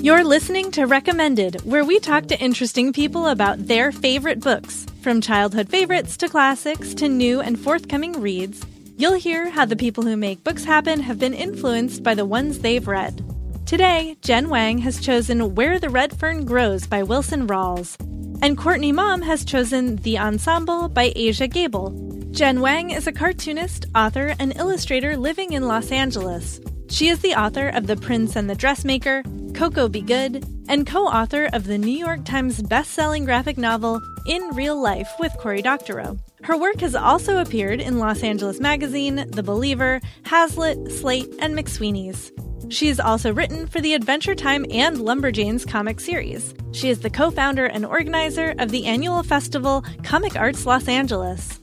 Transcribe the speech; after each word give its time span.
You're 0.00 0.22
listening 0.22 0.70
to 0.72 0.86
Recommended, 0.86 1.60
where 1.62 1.84
we 1.84 1.98
talk 1.98 2.26
to 2.26 2.38
interesting 2.38 2.92
people 2.92 3.26
about 3.26 3.66
their 3.66 3.90
favorite 3.90 4.38
books. 4.40 4.86
From 5.02 5.20
childhood 5.20 5.68
favorites 5.68 6.16
to 6.18 6.28
classics 6.28 6.94
to 6.94 7.08
new 7.08 7.40
and 7.40 7.58
forthcoming 7.58 8.20
reads, 8.20 8.64
you'll 8.96 9.14
hear 9.14 9.50
how 9.50 9.64
the 9.64 9.74
people 9.74 10.04
who 10.04 10.16
make 10.16 10.44
books 10.44 10.62
happen 10.62 11.00
have 11.00 11.18
been 11.18 11.34
influenced 11.34 12.04
by 12.04 12.14
the 12.14 12.24
ones 12.24 12.60
they've 12.60 12.86
read. 12.86 13.24
Today, 13.66 14.16
Jen 14.22 14.48
Wang 14.48 14.78
has 14.78 15.00
chosen 15.00 15.56
Where 15.56 15.80
the 15.80 15.90
Red 15.90 16.16
Fern 16.16 16.44
Grows 16.44 16.86
by 16.86 17.02
Wilson 17.02 17.48
Rawls, 17.48 17.96
and 18.40 18.56
Courtney 18.56 18.92
Maum 18.92 19.22
has 19.22 19.44
chosen 19.44 19.96
The 19.96 20.18
Ensemble 20.18 20.88
by 20.88 21.12
Aja 21.16 21.48
Gabel. 21.48 21.90
Jen 22.30 22.60
Wang 22.60 22.90
is 22.90 23.08
a 23.08 23.12
cartoonist, 23.12 23.86
author, 23.96 24.36
and 24.38 24.56
illustrator 24.56 25.16
living 25.16 25.54
in 25.54 25.66
Los 25.66 25.90
Angeles. 25.90 26.60
She 26.90 27.08
is 27.08 27.20
the 27.20 27.34
author 27.34 27.68
of 27.68 27.86
The 27.86 27.96
Prince 27.96 28.34
and 28.34 28.48
the 28.48 28.54
Dressmaker, 28.54 29.22
Koko 29.54 29.88
Be 29.88 30.00
Good, 30.00 30.46
and 30.68 30.86
co 30.86 31.06
author 31.06 31.48
of 31.52 31.64
the 31.64 31.76
New 31.76 31.96
York 31.96 32.24
Times 32.24 32.62
best-selling 32.62 33.26
graphic 33.26 33.58
novel 33.58 34.00
In 34.26 34.42
Real 34.54 34.80
Life 34.80 35.10
with 35.20 35.32
Cory 35.38 35.60
Doctorow. 35.60 36.16
Her 36.44 36.56
work 36.56 36.80
has 36.80 36.94
also 36.94 37.38
appeared 37.38 37.80
in 37.82 37.98
Los 37.98 38.22
Angeles 38.22 38.58
Magazine, 38.58 39.26
The 39.30 39.42
Believer, 39.42 40.00
Hazlitt, 40.24 40.90
Slate, 40.90 41.28
and 41.40 41.54
McSweeney's. 41.56 42.32
She 42.70 42.88
has 42.88 43.00
also 43.00 43.34
written 43.34 43.66
for 43.66 43.80
the 43.82 43.94
Adventure 43.94 44.34
Time 44.34 44.64
and 44.70 44.96
Lumberjanes 44.96 45.68
comic 45.68 46.00
series. 46.00 46.54
She 46.72 46.88
is 46.88 47.00
the 47.00 47.10
co 47.10 47.30
founder 47.30 47.66
and 47.66 47.84
organizer 47.84 48.54
of 48.58 48.70
the 48.70 48.86
annual 48.86 49.22
festival 49.22 49.84
Comic 50.04 50.36
Arts 50.36 50.64
Los 50.64 50.88
Angeles. 50.88 51.60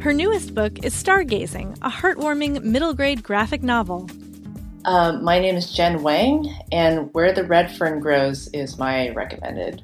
Her 0.00 0.12
newest 0.12 0.54
book 0.54 0.84
is 0.84 0.94
Stargazing, 0.94 1.76
a 1.82 1.90
heartwarming 1.90 2.62
middle 2.62 2.94
grade 2.94 3.24
graphic 3.24 3.62
novel. 3.64 4.08
Um, 4.88 5.22
my 5.22 5.38
name 5.38 5.54
is 5.54 5.70
Jen 5.70 6.02
Wang, 6.02 6.50
and 6.72 7.12
Where 7.12 7.30
the 7.30 7.44
Red 7.44 7.70
Fern 7.70 8.00
Grows 8.00 8.48
is 8.54 8.78
my 8.78 9.10
recommended. 9.10 9.82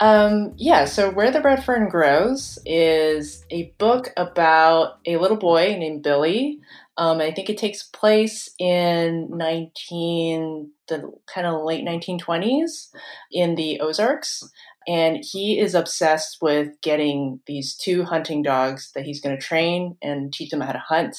Um, 0.00 0.54
yeah, 0.56 0.86
so 0.86 1.08
Where 1.08 1.30
the 1.30 1.40
Red 1.40 1.64
Fern 1.64 1.88
Grows 1.88 2.58
is 2.66 3.44
a 3.50 3.72
book 3.78 4.12
about 4.16 4.98
a 5.06 5.18
little 5.18 5.36
boy 5.36 5.76
named 5.78 6.02
Billy. 6.02 6.58
Um, 7.00 7.18
I 7.22 7.32
think 7.32 7.48
it 7.48 7.56
takes 7.56 7.82
place 7.82 8.50
in 8.58 9.28
19 9.30 10.70
the 10.86 11.10
kind 11.32 11.46
of 11.46 11.64
late 11.64 11.82
1920s 11.82 12.90
in 13.32 13.54
the 13.54 13.80
Ozarks. 13.80 14.46
And 14.86 15.24
he 15.24 15.58
is 15.58 15.74
obsessed 15.74 16.38
with 16.42 16.78
getting 16.82 17.40
these 17.46 17.74
two 17.74 18.04
hunting 18.04 18.42
dogs 18.42 18.90
that 18.94 19.04
he's 19.04 19.20
going 19.22 19.34
to 19.34 19.42
train 19.42 19.96
and 20.02 20.30
teach 20.30 20.50
them 20.50 20.60
how 20.60 20.72
to 20.72 20.78
hunt. 20.78 21.16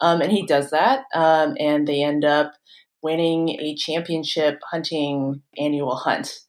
Um, 0.00 0.20
and 0.20 0.32
he 0.32 0.44
does 0.44 0.70
that. 0.70 1.04
Um, 1.14 1.54
and 1.60 1.86
they 1.86 2.02
end 2.02 2.24
up 2.24 2.54
winning 3.00 3.50
a 3.50 3.76
championship 3.76 4.58
hunting 4.68 5.42
annual 5.56 5.94
hunt. 5.94 6.40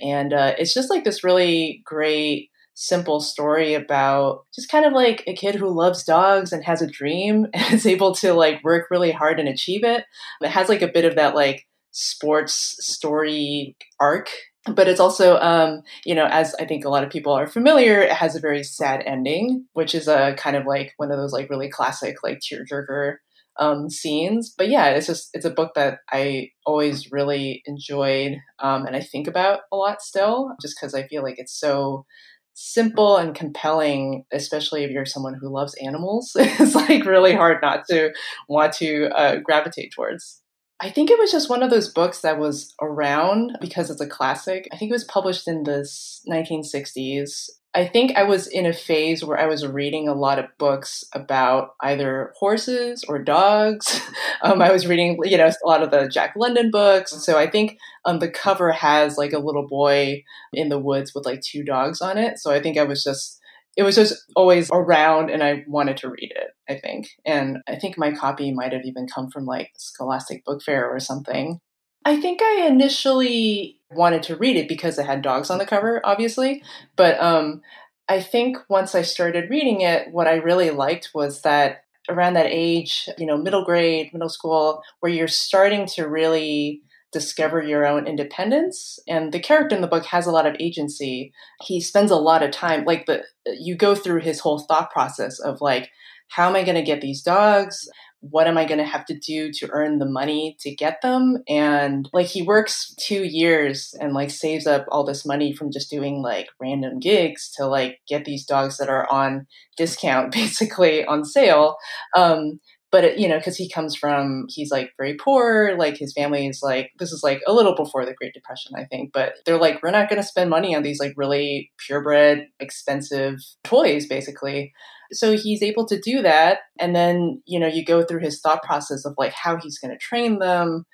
And 0.00 0.32
uh, 0.32 0.54
it's 0.58 0.72
just 0.72 0.88
like 0.88 1.04
this 1.04 1.22
really 1.22 1.82
great, 1.84 2.50
simple 2.74 3.20
story 3.20 3.74
about 3.74 4.46
just 4.54 4.70
kind 4.70 4.84
of 4.84 4.92
like 4.92 5.22
a 5.26 5.34
kid 5.34 5.54
who 5.54 5.68
loves 5.68 6.04
dogs 6.04 6.52
and 6.52 6.64
has 6.64 6.80
a 6.80 6.86
dream 6.86 7.46
and 7.54 7.74
is 7.74 7.86
able 7.86 8.14
to 8.14 8.32
like 8.32 8.62
work 8.64 8.86
really 8.90 9.12
hard 9.12 9.38
and 9.38 9.48
achieve 9.48 9.84
it. 9.84 10.04
It 10.40 10.48
has 10.48 10.68
like 10.68 10.82
a 10.82 10.88
bit 10.88 11.04
of 11.04 11.16
that 11.16 11.34
like 11.34 11.66
sports 11.92 12.76
story 12.78 13.76
arc 13.98 14.30
but 14.74 14.86
it's 14.86 15.00
also 15.00 15.38
um, 15.38 15.82
you 16.04 16.14
know 16.14 16.26
as 16.26 16.54
i 16.60 16.64
think 16.64 16.84
a 16.84 16.88
lot 16.88 17.02
of 17.02 17.10
people 17.10 17.32
are 17.32 17.48
familiar 17.48 18.00
it 18.00 18.12
has 18.12 18.36
a 18.36 18.40
very 18.40 18.62
sad 18.62 19.02
ending 19.06 19.66
which 19.72 19.92
is 19.92 20.06
a 20.06 20.34
kind 20.38 20.54
of 20.54 20.66
like 20.66 20.92
one 20.98 21.10
of 21.10 21.18
those 21.18 21.32
like 21.32 21.50
really 21.50 21.68
classic 21.68 22.22
like 22.22 22.38
tearjerker 22.38 23.16
um, 23.60 23.90
scenes. 23.90 24.52
But 24.56 24.70
yeah, 24.70 24.86
it's 24.88 25.06
just 25.06 25.30
it's 25.34 25.44
a 25.44 25.50
book 25.50 25.74
that 25.74 25.98
I 26.10 26.50
always 26.66 27.12
really 27.12 27.62
enjoyed 27.66 28.38
um, 28.58 28.86
and 28.86 28.96
I 28.96 29.00
think 29.00 29.28
about 29.28 29.60
a 29.70 29.76
lot 29.76 30.02
still, 30.02 30.52
just 30.60 30.76
because 30.76 30.94
I 30.94 31.06
feel 31.06 31.22
like 31.22 31.38
it's 31.38 31.58
so 31.58 32.06
simple 32.54 33.16
and 33.16 33.34
compelling, 33.34 34.24
especially 34.32 34.84
if 34.84 34.90
you're 34.90 35.06
someone 35.06 35.34
who 35.34 35.48
loves 35.48 35.74
animals. 35.82 36.32
it's 36.38 36.74
like 36.74 37.04
really 37.04 37.34
hard 37.34 37.58
not 37.62 37.84
to 37.88 38.12
want 38.48 38.72
to 38.74 39.08
uh, 39.16 39.36
gravitate 39.36 39.92
towards. 39.92 40.39
I 40.80 40.90
think 40.90 41.10
it 41.10 41.18
was 41.18 41.30
just 41.30 41.50
one 41.50 41.62
of 41.62 41.70
those 41.70 41.92
books 41.92 42.20
that 42.20 42.38
was 42.38 42.74
around 42.80 43.58
because 43.60 43.90
it's 43.90 44.00
a 44.00 44.06
classic. 44.06 44.66
I 44.72 44.76
think 44.76 44.90
it 44.90 44.94
was 44.94 45.04
published 45.04 45.46
in 45.46 45.64
the 45.64 45.86
1960s 46.28 47.50
I 47.72 47.86
think 47.86 48.16
I 48.16 48.24
was 48.24 48.48
in 48.48 48.66
a 48.66 48.72
phase 48.72 49.24
where 49.24 49.38
I 49.38 49.46
was 49.46 49.64
reading 49.64 50.08
a 50.08 50.14
lot 50.14 50.40
of 50.40 50.46
books 50.58 51.04
about 51.14 51.74
either 51.80 52.32
horses 52.36 53.04
or 53.06 53.20
dogs. 53.20 54.00
um, 54.42 54.60
I 54.60 54.72
was 54.72 54.88
reading, 54.88 55.18
you 55.22 55.36
know, 55.36 55.46
a 55.46 55.68
lot 55.68 55.82
of 55.82 55.92
the 55.92 56.08
Jack 56.08 56.34
London 56.36 56.72
books. 56.72 57.12
So 57.24 57.38
I 57.38 57.48
think 57.48 57.78
um, 58.04 58.18
the 58.18 58.28
cover 58.28 58.72
has 58.72 59.16
like 59.16 59.32
a 59.32 59.38
little 59.38 59.68
boy 59.68 60.24
in 60.52 60.68
the 60.68 60.80
woods 60.80 61.14
with 61.14 61.24
like 61.24 61.42
two 61.42 61.62
dogs 61.62 62.00
on 62.00 62.18
it. 62.18 62.38
So 62.38 62.50
I 62.50 62.60
think 62.60 62.76
I 62.76 62.82
was 62.82 63.04
just, 63.04 63.39
it 63.76 63.82
was 63.82 63.94
just 63.94 64.24
always 64.34 64.68
around 64.72 65.30
and 65.30 65.42
I 65.42 65.64
wanted 65.66 65.96
to 65.98 66.10
read 66.10 66.32
it, 66.34 66.50
I 66.68 66.78
think. 66.78 67.08
And 67.24 67.58
I 67.68 67.76
think 67.76 67.96
my 67.96 68.12
copy 68.12 68.52
might 68.52 68.72
have 68.72 68.84
even 68.84 69.06
come 69.06 69.30
from 69.30 69.46
like 69.46 69.70
Scholastic 69.76 70.44
Book 70.44 70.62
Fair 70.62 70.88
or 70.88 71.00
something. 71.00 71.60
I 72.04 72.20
think 72.20 72.40
I 72.42 72.66
initially 72.66 73.78
wanted 73.90 74.22
to 74.24 74.36
read 74.36 74.56
it 74.56 74.68
because 74.68 74.98
it 74.98 75.06
had 75.06 75.22
dogs 75.22 75.50
on 75.50 75.58
the 75.58 75.66
cover, 75.66 76.00
obviously. 76.04 76.62
But 76.96 77.20
um, 77.20 77.60
I 78.08 78.20
think 78.20 78.56
once 78.68 78.94
I 78.94 79.02
started 79.02 79.50
reading 79.50 79.82
it, 79.82 80.10
what 80.10 80.26
I 80.26 80.34
really 80.34 80.70
liked 80.70 81.10
was 81.14 81.42
that 81.42 81.84
around 82.08 82.34
that 82.34 82.46
age, 82.48 83.08
you 83.18 83.26
know, 83.26 83.36
middle 83.36 83.64
grade, 83.64 84.12
middle 84.12 84.28
school, 84.28 84.82
where 85.00 85.12
you're 85.12 85.28
starting 85.28 85.86
to 85.94 86.08
really 86.08 86.82
discover 87.12 87.62
your 87.62 87.86
own 87.86 88.06
independence 88.06 88.98
and 89.08 89.32
the 89.32 89.40
character 89.40 89.74
in 89.74 89.82
the 89.82 89.88
book 89.88 90.04
has 90.04 90.26
a 90.26 90.30
lot 90.30 90.46
of 90.46 90.56
agency 90.60 91.32
he 91.62 91.80
spends 91.80 92.10
a 92.10 92.16
lot 92.16 92.42
of 92.42 92.50
time 92.50 92.84
like 92.84 93.06
the 93.06 93.22
you 93.58 93.76
go 93.76 93.94
through 93.94 94.20
his 94.20 94.40
whole 94.40 94.60
thought 94.60 94.90
process 94.90 95.38
of 95.40 95.60
like 95.60 95.90
how 96.28 96.48
am 96.48 96.56
i 96.56 96.62
going 96.62 96.76
to 96.76 96.82
get 96.82 97.00
these 97.00 97.22
dogs 97.22 97.88
what 98.20 98.46
am 98.46 98.58
I 98.58 98.66
going 98.66 98.78
to 98.78 98.84
have 98.84 99.06
to 99.06 99.18
do 99.18 99.50
to 99.52 99.68
earn 99.70 99.98
the 99.98 100.06
money 100.06 100.56
to 100.60 100.74
get 100.74 101.00
them? 101.00 101.38
And 101.48 102.08
like 102.12 102.26
he 102.26 102.42
works 102.42 102.94
two 103.00 103.24
years 103.24 103.94
and 103.98 104.12
like 104.12 104.30
saves 104.30 104.66
up 104.66 104.84
all 104.90 105.04
this 105.04 105.24
money 105.24 105.54
from 105.54 105.72
just 105.72 105.90
doing 105.90 106.22
like 106.22 106.48
random 106.60 107.00
gigs 107.00 107.50
to 107.56 107.66
like 107.66 108.00
get 108.06 108.26
these 108.26 108.44
dogs 108.44 108.76
that 108.76 108.90
are 108.90 109.10
on 109.10 109.46
discount, 109.76 110.32
basically 110.32 111.04
on 111.04 111.24
sale. 111.24 111.76
Um, 112.14 112.60
but 112.92 113.04
it, 113.04 113.18
you 113.18 113.28
know, 113.28 113.38
because 113.38 113.56
he 113.56 113.68
comes 113.68 113.94
from, 113.94 114.46
he's 114.48 114.70
like 114.70 114.92
very 114.96 115.14
poor. 115.14 115.76
Like 115.78 115.96
his 115.96 116.12
family 116.12 116.46
is 116.46 116.60
like, 116.62 116.90
this 116.98 117.12
is 117.12 117.22
like 117.22 117.40
a 117.46 117.52
little 117.52 117.74
before 117.74 118.04
the 118.04 118.14
Great 118.14 118.34
Depression, 118.34 118.72
I 118.76 118.84
think. 118.84 119.12
But 119.12 119.34
they're 119.46 119.58
like, 119.58 119.82
we're 119.82 119.90
not 119.90 120.08
going 120.08 120.20
to 120.20 120.26
spend 120.26 120.50
money 120.50 120.74
on 120.74 120.82
these 120.82 121.00
like 121.00 121.14
really 121.16 121.70
purebred, 121.86 122.46
expensive 122.58 123.36
toys, 123.64 124.06
basically 124.06 124.72
so 125.12 125.36
he's 125.36 125.62
able 125.62 125.86
to 125.86 126.00
do 126.00 126.22
that 126.22 126.60
and 126.78 126.94
then 126.94 127.42
you 127.46 127.58
know 127.58 127.66
you 127.66 127.84
go 127.84 128.02
through 128.02 128.20
his 128.20 128.40
thought 128.40 128.62
process 128.62 129.04
of 129.04 129.14
like 129.18 129.32
how 129.32 129.56
he's 129.56 129.78
going 129.78 129.90
to 129.90 129.98
train 129.98 130.38
them 130.38 130.84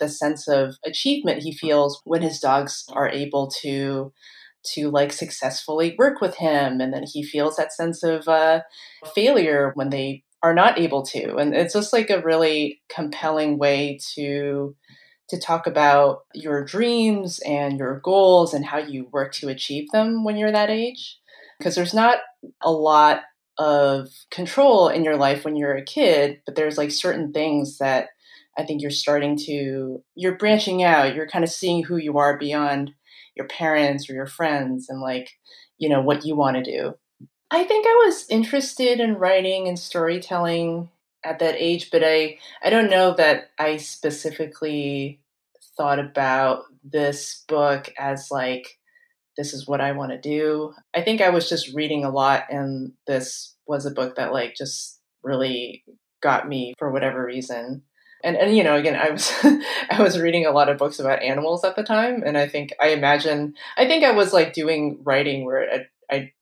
the 0.00 0.08
sense 0.08 0.48
of 0.48 0.76
achievement 0.84 1.42
he 1.42 1.52
feels 1.52 2.00
when 2.04 2.22
his 2.22 2.38
dogs 2.38 2.84
are 2.92 3.08
able 3.08 3.48
to 3.48 4.12
to 4.64 4.90
like 4.90 5.12
successfully 5.12 5.94
work 5.98 6.20
with 6.20 6.36
him 6.36 6.80
and 6.80 6.92
then 6.92 7.04
he 7.04 7.22
feels 7.22 7.56
that 7.56 7.72
sense 7.72 8.02
of 8.02 8.26
uh, 8.26 8.60
failure 9.14 9.70
when 9.74 9.90
they 9.90 10.22
are 10.46 10.54
not 10.54 10.78
able 10.78 11.02
to. 11.02 11.36
And 11.36 11.54
it's 11.54 11.74
just 11.74 11.92
like 11.92 12.08
a 12.08 12.22
really 12.22 12.80
compelling 12.88 13.58
way 13.58 13.98
to 14.14 14.76
to 15.28 15.40
talk 15.40 15.66
about 15.66 16.20
your 16.34 16.64
dreams 16.64 17.40
and 17.44 17.78
your 17.78 17.98
goals 18.04 18.54
and 18.54 18.64
how 18.64 18.78
you 18.78 19.08
work 19.10 19.32
to 19.32 19.48
achieve 19.48 19.90
them 19.90 20.22
when 20.22 20.36
you're 20.36 20.52
that 20.52 20.70
age. 20.70 21.18
Because 21.58 21.74
there's 21.74 21.94
not 21.94 22.18
a 22.62 22.70
lot 22.70 23.22
of 23.58 24.08
control 24.30 24.88
in 24.88 25.02
your 25.02 25.16
life 25.16 25.44
when 25.44 25.56
you're 25.56 25.74
a 25.74 25.84
kid, 25.84 26.40
but 26.46 26.54
there's 26.54 26.78
like 26.78 26.92
certain 26.92 27.32
things 27.32 27.78
that 27.78 28.06
I 28.56 28.62
think 28.62 28.82
you're 28.82 28.90
starting 28.92 29.36
to, 29.46 30.00
you're 30.14 30.38
branching 30.38 30.84
out, 30.84 31.16
you're 31.16 31.28
kind 31.28 31.42
of 31.42 31.50
seeing 31.50 31.82
who 31.82 31.96
you 31.96 32.18
are 32.18 32.38
beyond 32.38 32.92
your 33.34 33.48
parents 33.48 34.08
or 34.08 34.14
your 34.14 34.28
friends 34.28 34.88
and 34.88 35.00
like, 35.00 35.28
you 35.76 35.88
know, 35.88 36.02
what 36.02 36.24
you 36.24 36.36
want 36.36 36.56
to 36.56 36.62
do. 36.62 36.94
I 37.50 37.64
think 37.64 37.86
I 37.86 38.02
was 38.06 38.26
interested 38.28 39.00
in 39.00 39.18
writing 39.18 39.68
and 39.68 39.78
storytelling 39.78 40.90
at 41.24 41.38
that 41.38 41.54
age, 41.56 41.90
but 41.90 42.02
I, 42.04 42.38
I 42.62 42.70
don't 42.70 42.90
know 42.90 43.14
that 43.14 43.50
I 43.58 43.76
specifically 43.76 45.20
thought 45.76 45.98
about 45.98 46.64
this 46.82 47.44
book 47.48 47.92
as 47.98 48.30
like 48.30 48.78
this 49.36 49.52
is 49.52 49.66
what 49.66 49.80
I 49.80 49.92
want 49.92 50.12
to 50.12 50.18
do. 50.18 50.72
I 50.94 51.02
think 51.02 51.20
I 51.20 51.28
was 51.28 51.48
just 51.48 51.74
reading 51.74 52.04
a 52.04 52.10
lot, 52.10 52.44
and 52.50 52.92
this 53.06 53.54
was 53.66 53.86
a 53.86 53.90
book 53.90 54.16
that 54.16 54.32
like 54.32 54.54
just 54.56 55.00
really 55.22 55.84
got 56.22 56.48
me 56.48 56.74
for 56.78 56.90
whatever 56.90 57.24
reason. 57.24 57.82
And 58.24 58.36
and 58.36 58.56
you 58.56 58.64
know, 58.64 58.76
again, 58.76 58.96
I 58.96 59.10
was 59.10 59.30
I 59.90 60.02
was 60.02 60.18
reading 60.18 60.46
a 60.46 60.52
lot 60.52 60.68
of 60.68 60.78
books 60.78 60.98
about 60.98 61.22
animals 61.22 61.64
at 61.64 61.76
the 61.76 61.82
time, 61.82 62.22
and 62.24 62.38
I 62.38 62.48
think 62.48 62.70
I 62.80 62.88
imagine 62.88 63.54
I 63.76 63.86
think 63.86 64.04
I 64.04 64.12
was 64.12 64.32
like 64.32 64.52
doing 64.52 65.00
writing 65.04 65.44
where 65.44 65.70
I, 65.70 66.14
I 66.14 66.32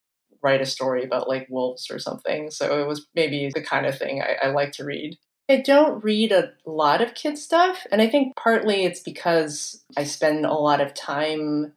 write 0.44 0.61
a 0.61 0.67
story 0.67 1.02
about 1.02 1.29
like 1.29 1.49
wolves 1.49 1.91
or 1.91 1.99
something. 1.99 2.50
So 2.50 2.81
it 2.81 2.87
was 2.87 3.06
maybe 3.14 3.50
the 3.52 3.62
kind 3.62 3.87
of 3.87 3.99
thing 3.99 4.23
I, 4.23 4.49
I 4.49 4.50
like 4.50 4.73
to 4.73 4.85
read. 4.85 5.17
I 5.49 5.56
don't 5.56 6.05
read 6.05 6.32
a 6.32 6.52
lot 6.64 7.02
of 7.02 7.14
kid 7.14 7.37
stuff, 7.37 7.87
and 7.91 8.00
I 8.00 8.08
think 8.08 8.37
partly 8.37 8.85
it's 8.85 9.00
because 9.00 9.85
I 9.96 10.05
spend 10.05 10.46
a 10.46 10.55
lot 10.55 10.81
of 10.81 10.94
time 10.94 11.73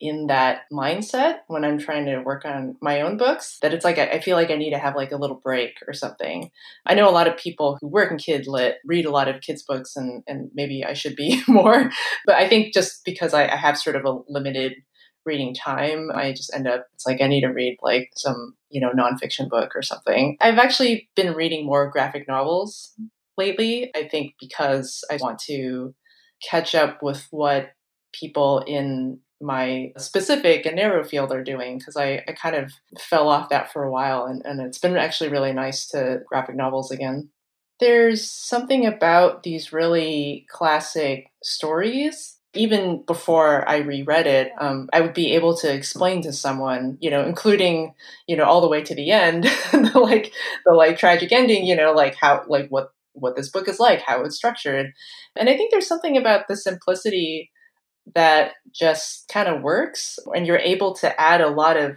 in 0.00 0.26
that 0.26 0.62
mindset 0.72 1.38
when 1.46 1.64
I'm 1.64 1.78
trying 1.78 2.06
to 2.06 2.18
work 2.18 2.44
on 2.44 2.76
my 2.82 3.02
own 3.02 3.16
books 3.16 3.58
that 3.62 3.72
it's 3.72 3.84
like 3.84 3.98
I, 3.98 4.18
feel 4.18 4.36
like 4.36 4.50
I 4.50 4.56
need 4.56 4.72
to 4.72 4.78
have 4.78 4.96
like 4.96 5.12
a 5.12 5.16
little 5.16 5.36
break 5.36 5.74
or 5.86 5.94
something. 5.94 6.50
I 6.84 6.94
know 6.94 7.08
a 7.08 7.14
lot 7.14 7.28
of 7.28 7.36
people 7.36 7.78
who 7.80 7.86
work 7.86 8.10
in 8.10 8.18
kid 8.18 8.48
lit 8.48 8.78
read 8.84 9.06
a 9.06 9.12
lot 9.12 9.28
of 9.28 9.40
kids 9.40 9.62
books 9.62 9.94
and 9.94 10.24
and 10.26 10.50
maybe 10.54 10.84
I 10.84 10.94
should 10.94 11.14
be 11.14 11.40
more, 11.48 11.92
but 12.26 12.34
I 12.34 12.48
think 12.48 12.74
just 12.74 13.04
because 13.04 13.32
I, 13.32 13.46
I 13.46 13.54
have 13.54 13.78
sort 13.78 13.94
of 13.94 14.04
a 14.04 14.18
limited 14.28 14.74
reading 15.24 15.54
time, 15.54 16.10
I 16.14 16.32
just 16.32 16.54
end 16.54 16.66
up 16.66 16.86
it's 16.94 17.06
like 17.06 17.20
I 17.20 17.28
need 17.28 17.42
to 17.42 17.48
read 17.48 17.78
like 17.82 18.10
some 18.16 18.54
you 18.70 18.80
know 18.80 18.90
nonfiction 18.92 19.48
book 19.48 19.72
or 19.74 19.82
something. 19.82 20.36
I've 20.40 20.58
actually 20.58 21.08
been 21.16 21.34
reading 21.34 21.66
more 21.66 21.90
graphic 21.90 22.26
novels 22.28 22.92
lately. 23.36 23.90
I 23.94 24.08
think 24.08 24.34
because 24.40 25.04
I 25.10 25.18
want 25.20 25.38
to 25.40 25.94
catch 26.42 26.74
up 26.74 27.02
with 27.02 27.26
what 27.30 27.72
people 28.12 28.60
in 28.66 29.20
my 29.40 29.92
specific 29.98 30.64
and 30.66 30.76
narrow 30.76 31.02
field 31.02 31.32
are 31.32 31.42
doing 31.42 31.78
because 31.78 31.96
I, 31.96 32.22
I 32.28 32.32
kind 32.32 32.54
of 32.54 32.72
fell 32.98 33.28
off 33.28 33.48
that 33.48 33.72
for 33.72 33.82
a 33.82 33.90
while 33.90 34.24
and, 34.24 34.40
and 34.44 34.60
it's 34.60 34.78
been 34.78 34.96
actually 34.96 35.30
really 35.30 35.52
nice 35.52 35.88
to 35.88 36.20
graphic 36.28 36.54
novels 36.54 36.90
again. 36.90 37.30
There's 37.80 38.30
something 38.30 38.86
about 38.86 39.42
these 39.42 39.72
really 39.72 40.46
classic 40.48 41.26
stories. 41.42 42.38
Even 42.54 43.02
before 43.02 43.66
I 43.68 43.78
reread 43.78 44.26
it, 44.26 44.52
um, 44.58 44.88
I 44.92 45.00
would 45.00 45.14
be 45.14 45.32
able 45.32 45.56
to 45.58 45.72
explain 45.72 46.22
to 46.22 46.32
someone, 46.32 46.98
you 47.00 47.10
know, 47.10 47.24
including, 47.24 47.94
you 48.26 48.36
know, 48.36 48.44
all 48.44 48.60
the 48.60 48.68
way 48.68 48.82
to 48.82 48.94
the 48.94 49.10
end, 49.10 49.44
the, 49.72 49.92
like 49.94 50.32
the 50.66 50.72
like 50.72 50.98
tragic 50.98 51.32
ending, 51.32 51.64
you 51.64 51.74
know, 51.74 51.92
like 51.92 52.14
how, 52.14 52.44
like 52.48 52.68
what 52.68 52.90
what 53.14 53.36
this 53.36 53.50
book 53.50 53.68
is 53.68 53.78
like, 53.78 54.00
how 54.00 54.22
it's 54.24 54.36
structured. 54.36 54.92
And 55.36 55.48
I 55.48 55.56
think 55.56 55.70
there's 55.70 55.86
something 55.86 56.16
about 56.16 56.48
the 56.48 56.56
simplicity 56.56 57.50
that 58.14 58.52
just 58.74 59.28
kind 59.28 59.48
of 59.48 59.62
works 59.62 60.18
and 60.34 60.46
you're 60.46 60.58
able 60.58 60.94
to 60.94 61.20
add 61.20 61.40
a 61.40 61.50
lot 61.50 61.76
of 61.76 61.96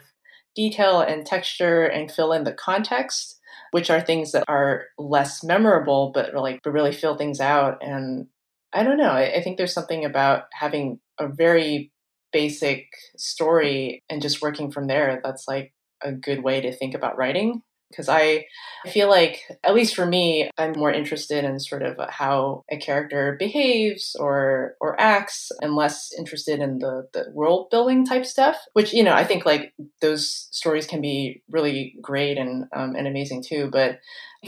detail 0.56 1.02
and 1.02 1.26
texture 1.26 1.84
and 1.84 2.12
fill 2.12 2.32
in 2.32 2.44
the 2.44 2.54
context 2.54 3.40
which 3.72 3.90
are 3.90 4.00
things 4.00 4.32
that 4.32 4.44
are 4.48 4.86
less 4.98 5.44
memorable 5.44 6.12
but 6.14 6.34
like 6.34 6.62
really 6.66 6.94
fill 6.94 7.18
things 7.18 7.40
out 7.40 7.78
and 7.82 8.28
i 8.76 8.84
don't 8.84 8.98
know 8.98 9.12
I, 9.12 9.38
I 9.38 9.42
think 9.42 9.58
there's 9.58 9.74
something 9.74 10.06
about 10.06 10.44
having 10.54 11.00
a 11.20 11.28
very 11.28 11.92
basic 12.32 12.88
story 13.18 14.04
and 14.10 14.22
just 14.22 14.42
working 14.42 14.72
from 14.72 14.88
there 14.88 15.22
that's 15.24 15.48
like 15.48 15.74
a 16.04 16.12
good 16.12 16.44
way 16.44 16.62
to 16.62 16.76
think 16.76 16.94
about 16.94 17.18
writing 17.18 17.62
because 17.96 18.10
I 18.10 18.46
feel 18.92 19.10
like, 19.10 19.42
at 19.64 19.74
least 19.74 19.96
for 19.96 20.06
me, 20.06 20.50
I'm 20.58 20.74
more 20.74 20.92
interested 20.92 21.46
in 21.46 21.60
sort 21.60 21.84
of 21.84 21.98
how 22.10 22.64
a 22.70 22.78
character 22.78 23.36
behaves 23.38 24.16
or 24.20 24.76
or 24.82 25.00
acts, 25.00 25.52
and 25.62 25.76
less 25.76 26.12
interested 26.18 26.60
in 26.60 26.80
the 26.80 27.08
the 27.14 27.26
world 27.34 27.70
building 27.70 28.06
type 28.06 28.26
stuff. 28.26 28.58
Which 28.74 28.94
you 28.94 29.04
know, 29.04 29.14
I 29.14 29.24
think 29.24 29.46
like 29.46 29.74
those 30.02 30.48
stories 30.52 30.88
can 30.88 31.02
be 31.02 31.42
really 31.50 31.96
great 32.02 32.38
and 32.38 32.66
um, 32.76 32.96
and 32.96 33.08
amazing 33.08 33.44
too. 33.44 33.70
But 33.72 34.00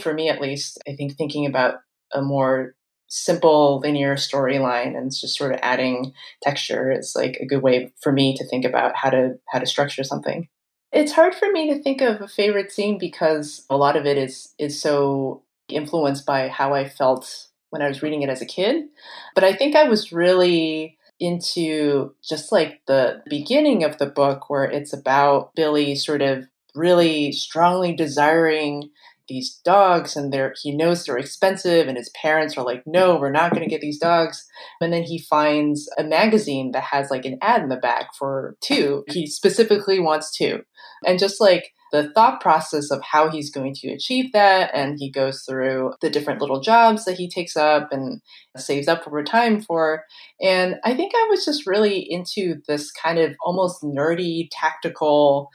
for 0.02 0.12
me, 0.12 0.28
at 0.28 0.40
least, 0.40 0.78
I 0.86 0.94
think 0.96 1.16
thinking 1.16 1.46
about 1.46 1.76
a 2.12 2.22
more 2.22 2.74
simple 3.08 3.80
linear 3.80 4.14
storyline 4.14 4.96
and 4.96 5.10
just 5.10 5.36
sort 5.36 5.52
of 5.52 5.60
adding 5.62 6.12
texture 6.42 6.92
is 6.92 7.14
like 7.16 7.38
a 7.40 7.46
good 7.46 7.62
way 7.62 7.92
for 8.00 8.12
me 8.12 8.36
to 8.36 8.46
think 8.46 8.64
about 8.64 8.94
how 8.94 9.10
to 9.10 9.38
how 9.48 9.58
to 9.58 9.66
structure 9.66 10.04
something 10.04 10.46
it's 10.92 11.12
hard 11.12 11.34
for 11.34 11.50
me 11.50 11.72
to 11.72 11.82
think 11.82 12.00
of 12.00 12.20
a 12.20 12.28
favorite 12.28 12.72
scene 12.72 12.98
because 12.98 13.64
a 13.68 13.76
lot 13.76 13.96
of 13.96 14.06
it 14.06 14.16
is 14.16 14.54
is 14.58 14.80
so 14.80 15.42
influenced 15.68 16.24
by 16.24 16.48
how 16.48 16.74
I 16.74 16.88
felt 16.88 17.48
when 17.70 17.82
I 17.82 17.88
was 17.88 18.02
reading 18.02 18.22
it 18.22 18.30
as 18.30 18.40
a 18.40 18.46
kid. 18.46 18.86
But 19.34 19.44
I 19.44 19.52
think 19.52 19.76
I 19.76 19.84
was 19.84 20.12
really 20.12 20.96
into 21.20 22.14
just 22.22 22.52
like 22.52 22.80
the 22.86 23.22
beginning 23.28 23.84
of 23.84 23.98
the 23.98 24.06
book 24.06 24.48
where 24.48 24.64
it's 24.64 24.92
about 24.92 25.54
Billy 25.54 25.94
sort 25.96 26.22
of 26.22 26.46
really 26.74 27.32
strongly 27.32 27.94
desiring 27.94 28.90
these 29.28 29.60
dogs 29.64 30.16
and 30.16 30.32
they're 30.32 30.54
he 30.62 30.74
knows 30.74 31.04
they're 31.04 31.18
expensive 31.18 31.88
and 31.88 31.96
his 31.96 32.10
parents 32.10 32.56
are 32.56 32.64
like 32.64 32.82
no 32.86 33.16
we're 33.16 33.30
not 33.30 33.52
going 33.52 33.62
to 33.62 33.70
get 33.70 33.80
these 33.80 33.98
dogs. 33.98 34.44
And 34.80 34.92
then 34.92 35.02
he 35.02 35.18
finds 35.18 35.88
a 35.98 36.04
magazine 36.04 36.72
that 36.72 36.84
has 36.84 37.10
like 37.10 37.24
an 37.24 37.38
ad 37.42 37.62
in 37.62 37.68
the 37.68 37.76
back 37.76 38.08
for 38.18 38.56
two. 38.60 39.04
He 39.08 39.26
specifically 39.26 40.00
wants 40.00 40.36
two. 40.36 40.62
And 41.06 41.18
just 41.18 41.40
like 41.40 41.72
the 41.92 42.10
thought 42.12 42.40
process 42.40 42.90
of 42.90 43.00
how 43.02 43.30
he's 43.30 43.50
going 43.50 43.74
to 43.74 43.88
achieve 43.88 44.32
that. 44.32 44.70
And 44.74 44.98
he 44.98 45.10
goes 45.10 45.42
through 45.42 45.94
the 46.00 46.10
different 46.10 46.40
little 46.40 46.60
jobs 46.60 47.04
that 47.04 47.16
he 47.16 47.28
takes 47.28 47.56
up 47.56 47.88
and 47.92 48.20
saves 48.56 48.88
up 48.88 49.06
over 49.06 49.22
time 49.22 49.60
for. 49.60 50.04
And 50.40 50.76
I 50.84 50.94
think 50.94 51.12
I 51.14 51.26
was 51.30 51.44
just 51.44 51.66
really 51.66 51.98
into 51.98 52.60
this 52.66 52.90
kind 52.90 53.18
of 53.18 53.34
almost 53.44 53.82
nerdy, 53.82 54.48
tactical 54.50 55.50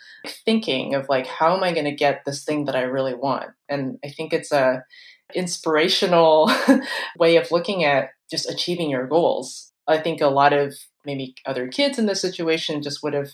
thinking 0.46 0.96
of 0.96 1.08
like, 1.10 1.28
how 1.28 1.56
am 1.56 1.64
I 1.64 1.74
going 1.74 1.86
to 1.86 1.92
get 1.92 2.24
this 2.26 2.44
thing 2.44 2.66
that 2.66 2.76
I 2.76 2.82
really 2.82 3.14
want? 3.14 3.52
And 3.70 3.98
I 4.04 4.10
think 4.10 4.34
it's 4.34 4.52
a 4.52 4.84
inspirational 5.36 6.52
way 7.18 7.38
of 7.38 7.52
looking 7.52 7.84
at 7.84 8.10
just 8.30 8.50
achieving 8.50 8.90
your 8.90 9.08
goals. 9.08 9.72
I 9.88 9.98
think 9.98 10.22
a 10.22 10.28
lot 10.28 10.54
of 10.54 10.76
maybe 11.06 11.36
other 11.46 11.68
kids 11.68 12.00
in 12.00 12.06
this 12.06 12.22
situation 12.22 12.82
just 12.82 13.04
would 13.04 13.14
have 13.14 13.32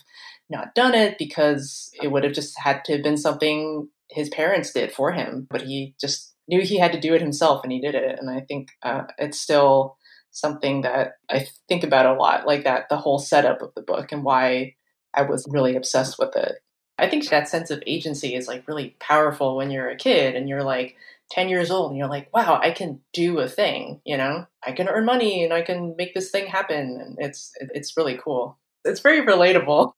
not 0.50 0.74
done 0.74 0.94
it 0.94 1.18
because 1.18 1.90
it 2.02 2.08
would 2.08 2.24
have 2.24 2.32
just 2.32 2.58
had 2.58 2.84
to 2.86 2.94
have 2.94 3.02
been 3.02 3.16
something 3.16 3.88
his 4.10 4.28
parents 4.28 4.72
did 4.72 4.92
for 4.92 5.12
him. 5.12 5.46
But 5.50 5.62
he 5.62 5.94
just 6.00 6.34
knew 6.48 6.62
he 6.62 6.78
had 6.78 6.92
to 6.92 7.00
do 7.00 7.14
it 7.14 7.22
himself 7.22 7.62
and 7.62 7.72
he 7.72 7.80
did 7.80 7.94
it. 7.94 8.18
And 8.18 8.28
I 8.28 8.40
think 8.40 8.68
uh, 8.82 9.04
it's 9.18 9.40
still 9.40 9.96
something 10.32 10.82
that 10.82 11.12
I 11.30 11.46
think 11.68 11.84
about 11.84 12.06
a 12.06 12.14
lot, 12.14 12.46
like 12.46 12.64
that, 12.64 12.88
the 12.88 12.96
whole 12.96 13.18
setup 13.18 13.62
of 13.62 13.72
the 13.74 13.82
book 13.82 14.12
and 14.12 14.24
why 14.24 14.74
I 15.14 15.22
was 15.22 15.46
really 15.48 15.76
obsessed 15.76 16.18
with 16.18 16.36
it. 16.36 16.56
I 16.98 17.08
think 17.08 17.28
that 17.28 17.48
sense 17.48 17.70
of 17.70 17.82
agency 17.86 18.34
is 18.34 18.46
like 18.46 18.68
really 18.68 18.96
powerful 19.00 19.56
when 19.56 19.70
you're 19.70 19.88
a 19.88 19.96
kid 19.96 20.34
and 20.34 20.48
you're 20.48 20.62
like 20.62 20.96
10 21.30 21.48
years 21.48 21.70
old 21.70 21.90
and 21.90 21.98
you're 21.98 22.08
like, 22.08 22.28
wow, 22.34 22.60
I 22.62 22.72
can 22.72 23.00
do 23.12 23.38
a 23.38 23.48
thing, 23.48 24.00
you 24.04 24.16
know? 24.16 24.46
I 24.64 24.72
can 24.72 24.88
earn 24.88 25.04
money 25.06 25.44
and 25.44 25.52
I 25.52 25.62
can 25.62 25.94
make 25.96 26.14
this 26.14 26.30
thing 26.30 26.46
happen. 26.46 27.00
And 27.00 27.16
it's 27.18 27.52
it's 27.60 27.96
really 27.96 28.18
cool. 28.22 28.58
It's 28.84 29.00
very 29.00 29.22
relatable. 29.22 29.92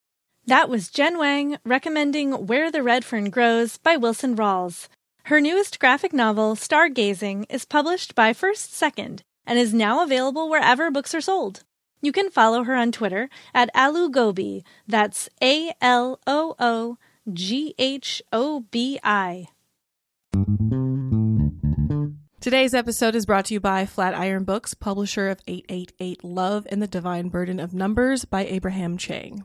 That 0.46 0.68
was 0.68 0.90
Jen 0.90 1.18
Wang 1.18 1.56
recommending 1.64 2.32
Where 2.46 2.72
the 2.72 2.82
Red 2.82 3.04
Fern 3.04 3.30
Grows 3.30 3.78
by 3.78 3.96
Wilson 3.96 4.34
Rawls. 4.34 4.88
Her 5.26 5.40
newest 5.40 5.78
graphic 5.78 6.12
novel, 6.12 6.56
Stargazing, 6.56 7.46
is 7.48 7.64
published 7.64 8.16
by 8.16 8.32
First 8.32 8.74
Second 8.74 9.22
and 9.46 9.56
is 9.56 9.72
now 9.72 10.02
available 10.02 10.50
wherever 10.50 10.90
books 10.90 11.14
are 11.14 11.20
sold. 11.20 11.62
You 12.00 12.10
can 12.10 12.28
follow 12.28 12.64
her 12.64 12.74
on 12.74 12.90
Twitter 12.90 13.28
at 13.54 13.72
Aloogobi. 13.72 14.64
That's 14.88 15.28
A 15.40 15.72
L 15.80 16.18
O 16.26 16.56
O 16.58 16.98
G 17.32 17.76
H 17.78 18.20
O 18.32 18.64
B 18.72 18.98
I. 19.04 19.46
Today's 22.40 22.74
episode 22.74 23.14
is 23.14 23.26
brought 23.26 23.44
to 23.44 23.54
you 23.54 23.60
by 23.60 23.86
Flatiron 23.86 24.42
Books, 24.42 24.74
publisher 24.74 25.28
of 25.28 25.40
888 25.46 26.24
Love 26.24 26.66
and 26.68 26.82
the 26.82 26.88
Divine 26.88 27.28
Burden 27.28 27.60
of 27.60 27.72
Numbers 27.72 28.24
by 28.24 28.44
Abraham 28.44 28.98
Chang. 28.98 29.44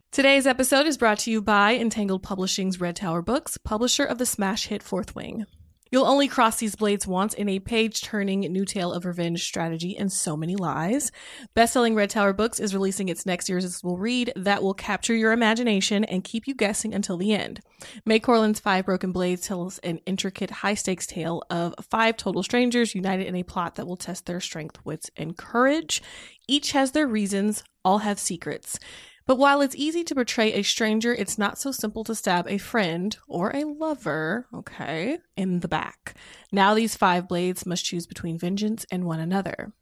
Today's 0.11 0.45
episode 0.45 0.87
is 0.87 0.97
brought 0.97 1.19
to 1.19 1.31
you 1.31 1.41
by 1.41 1.73
Entangled 1.73 2.21
Publishing's 2.21 2.81
Red 2.81 2.97
Tower 2.97 3.21
Books, 3.21 3.55
publisher 3.55 4.03
of 4.03 4.17
the 4.17 4.25
smash 4.25 4.67
hit 4.67 4.83
Fourth 4.83 5.15
Wing. 5.15 5.45
You'll 5.89 6.05
only 6.05 6.27
cross 6.27 6.57
these 6.57 6.75
blades 6.75 7.07
once 7.07 7.33
in 7.33 7.47
a 7.47 7.59
page 7.59 8.01
turning 8.01 8.41
new 8.41 8.65
tale 8.65 8.91
of 8.91 9.05
revenge, 9.05 9.41
strategy, 9.41 9.95
and 9.95 10.11
so 10.11 10.35
many 10.35 10.57
lies. 10.57 11.13
Bestselling 11.55 11.95
Red 11.95 12.09
Tower 12.09 12.33
Books 12.33 12.59
is 12.59 12.73
releasing 12.73 13.07
its 13.07 13.25
next 13.25 13.49
irresistible 13.49 13.97
read 13.97 14.33
that 14.35 14.61
will 14.61 14.73
capture 14.73 15.15
your 15.15 15.31
imagination 15.31 16.03
and 16.03 16.25
keep 16.25 16.45
you 16.45 16.55
guessing 16.55 16.93
until 16.93 17.15
the 17.15 17.33
end. 17.33 17.61
Mai 18.05 18.19
Corland's 18.19 18.59
Five 18.59 18.87
Broken 18.87 19.13
Blades 19.13 19.47
tells 19.47 19.79
an 19.79 19.99
intricate, 20.05 20.51
high 20.51 20.73
stakes 20.73 21.07
tale 21.07 21.41
of 21.49 21.73
five 21.89 22.17
total 22.17 22.43
strangers 22.43 22.93
united 22.95 23.27
in 23.27 23.35
a 23.37 23.43
plot 23.43 23.75
that 23.75 23.87
will 23.87 23.95
test 23.95 24.25
their 24.25 24.41
strength, 24.41 24.77
wits, 24.83 25.09
and 25.15 25.37
courage. 25.37 26.03
Each 26.49 26.73
has 26.73 26.91
their 26.91 27.07
reasons, 27.07 27.63
all 27.85 27.99
have 27.99 28.19
secrets. 28.19 28.77
But 29.25 29.37
while 29.37 29.61
it's 29.61 29.75
easy 29.75 30.03
to 30.05 30.15
portray 30.15 30.53
a 30.53 30.63
stranger, 30.63 31.13
it's 31.13 31.37
not 31.37 31.57
so 31.57 31.71
simple 31.71 32.03
to 32.05 32.15
stab 32.15 32.47
a 32.47 32.57
friend 32.57 33.15
or 33.27 33.55
a 33.55 33.63
lover, 33.63 34.47
okay, 34.53 35.19
in 35.37 35.59
the 35.59 35.67
back. 35.67 36.15
Now 36.51 36.73
these 36.73 36.95
five 36.95 37.27
blades 37.27 37.65
must 37.65 37.85
choose 37.85 38.07
between 38.07 38.37
vengeance 38.37 38.85
and 38.91 39.05
one 39.05 39.19
another. 39.19 39.73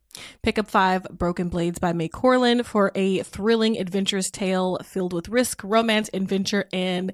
Pick 0.41 0.59
up 0.59 0.69
Five 0.69 1.03
Broken 1.11 1.49
Blades 1.49 1.79
by 1.79 1.93
Mai 1.93 2.07
Corland 2.07 2.65
for 2.65 2.91
a 2.95 3.23
thrilling, 3.23 3.77
adventurous 3.77 4.29
tale 4.29 4.77
filled 4.83 5.13
with 5.13 5.29
risk, 5.29 5.63
romance, 5.63 6.09
adventure, 6.13 6.67
and 6.73 7.13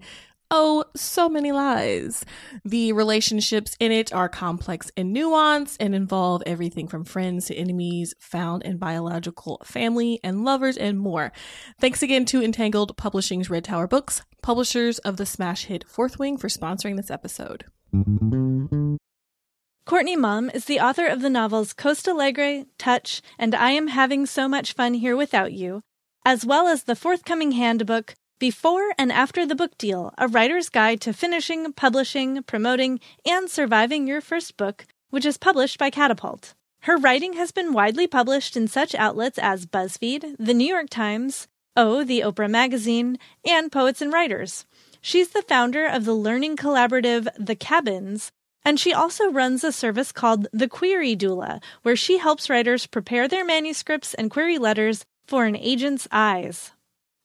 Oh, 0.51 0.85
so 0.95 1.27
many 1.27 1.51
lies. 1.51 2.23
The 2.63 2.93
relationships 2.93 3.75
in 3.79 3.91
it 3.91 4.13
are 4.13 4.29
complex 4.29 4.91
and 4.95 5.15
nuanced 5.15 5.77
and 5.79 5.95
involve 5.95 6.43
everything 6.45 6.87
from 6.87 7.03
friends 7.03 7.47
to 7.47 7.55
enemies, 7.55 8.13
found 8.19 8.63
and 8.63 8.79
biological 8.79 9.59
family 9.65 10.19
and 10.23 10.45
lovers, 10.45 10.77
and 10.77 10.99
more. 10.99 11.31
Thanks 11.81 12.03
again 12.03 12.25
to 12.25 12.43
Entangled 12.43 12.95
Publishing's 12.95 13.49
Red 13.49 13.63
Tower 13.63 13.87
Books, 13.87 14.21
publishers 14.43 14.99
of 14.99 15.17
the 15.17 15.25
smash 15.25 15.65
hit 15.65 15.83
Fourth 15.87 16.19
Wing, 16.19 16.37
for 16.37 16.47
sponsoring 16.47 16.95
this 16.95 17.09
episode. 17.09 17.65
Courtney 19.85 20.15
Maum 20.15 20.51
is 20.53 20.65
the 20.65 20.79
author 20.79 21.07
of 21.07 21.21
the 21.21 21.29
novels 21.29 21.73
Costa 21.73 22.11
Alegre, 22.11 22.65
Touch, 22.77 23.21
and 23.39 23.55
I 23.55 23.71
Am 23.71 23.87
Having 23.87 24.27
So 24.27 24.47
Much 24.47 24.73
Fun 24.73 24.95
Here 24.95 25.15
Without 25.15 25.53
You, 25.53 25.81
as 26.23 26.45
well 26.45 26.67
as 26.67 26.83
the 26.83 26.95
forthcoming 26.95 27.53
handbook 27.53 28.13
before 28.39 28.93
and 28.97 29.11
After 29.11 29.45
the 29.45 29.55
Book 29.55 29.77
Deal, 29.77 30.13
a 30.17 30.27
writer's 30.27 30.69
guide 30.69 31.01
to 31.01 31.13
finishing, 31.13 31.71
publishing, 31.73 32.43
promoting, 32.43 32.99
and 33.25 33.49
surviving 33.49 34.07
your 34.07 34.21
first 34.21 34.57
book, 34.57 34.85
which 35.09 35.25
is 35.25 35.37
published 35.37 35.77
by 35.77 35.89
Catapult. 35.89 36.53
Her 36.81 36.97
writing 36.97 37.33
has 37.33 37.51
been 37.51 37.73
widely 37.73 38.07
published 38.07 38.55
in 38.55 38.67
such 38.67 38.93
outlets 38.93 39.39
as 39.39 39.65
BuzzFeed, 39.65 40.35
The 40.37 40.53
New 40.53 40.67
York 40.67 40.89
Times, 40.89 41.47
Oh, 41.77 42.03
the 42.03 42.21
Oprah 42.21 42.49
Magazine, 42.49 43.17
and 43.45 43.71
Poets 43.71 44.01
and 44.01 44.13
Writers. 44.13 44.65
She's 45.01 45.29
the 45.29 45.41
founder 45.41 45.85
of 45.85 46.05
the 46.05 46.13
learning 46.13 46.57
collaborative 46.57 47.27
The 47.37 47.55
Cabins, 47.55 48.31
and 48.63 48.79
she 48.79 48.93
also 48.93 49.31
runs 49.31 49.63
a 49.63 49.71
service 49.71 50.11
called 50.11 50.47
The 50.51 50.67
Query 50.67 51.15
Doula, 51.15 51.61
where 51.83 51.95
she 51.95 52.17
helps 52.17 52.49
writers 52.49 52.87
prepare 52.87 53.27
their 53.27 53.45
manuscripts 53.45 54.13
and 54.13 54.31
query 54.31 54.57
letters 54.57 55.05
for 55.27 55.45
an 55.45 55.55
agent's 55.55 56.07
eyes. 56.11 56.71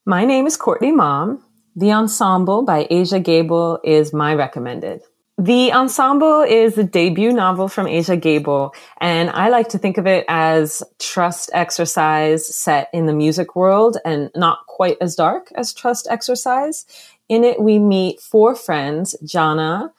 My 0.06 0.24
name 0.24 0.46
is 0.46 0.56
Courtney 0.56 0.92
Maum. 0.92 1.42
The 1.76 1.92
Ensemble 1.92 2.62
by 2.62 2.86
Aja 2.90 3.20
Gabel 3.20 3.80
is 3.84 4.14
my 4.14 4.34
recommended. 4.34 5.02
The 5.36 5.74
Ensemble 5.74 6.40
is 6.40 6.78
a 6.78 6.84
debut 6.84 7.32
novel 7.32 7.68
from 7.68 7.86
Aja 7.86 8.16
Gabel, 8.16 8.74
and 9.02 9.28
I 9.28 9.50
like 9.50 9.68
to 9.68 9.78
think 9.78 9.98
of 9.98 10.06
it 10.06 10.24
as 10.26 10.82
trust 10.98 11.50
exercise 11.52 12.46
set 12.46 12.88
in 12.94 13.04
the 13.04 13.12
music 13.12 13.54
world 13.54 13.98
and 14.02 14.30
not 14.34 14.60
quite 14.68 14.96
as 15.02 15.16
dark 15.16 15.52
as 15.54 15.74
trust 15.74 16.08
exercise. 16.10 16.86
In 17.28 17.44
it, 17.44 17.60
we 17.60 17.78
meet 17.78 18.20
four 18.20 18.54
friends, 18.54 19.14
Jana, 19.22 19.92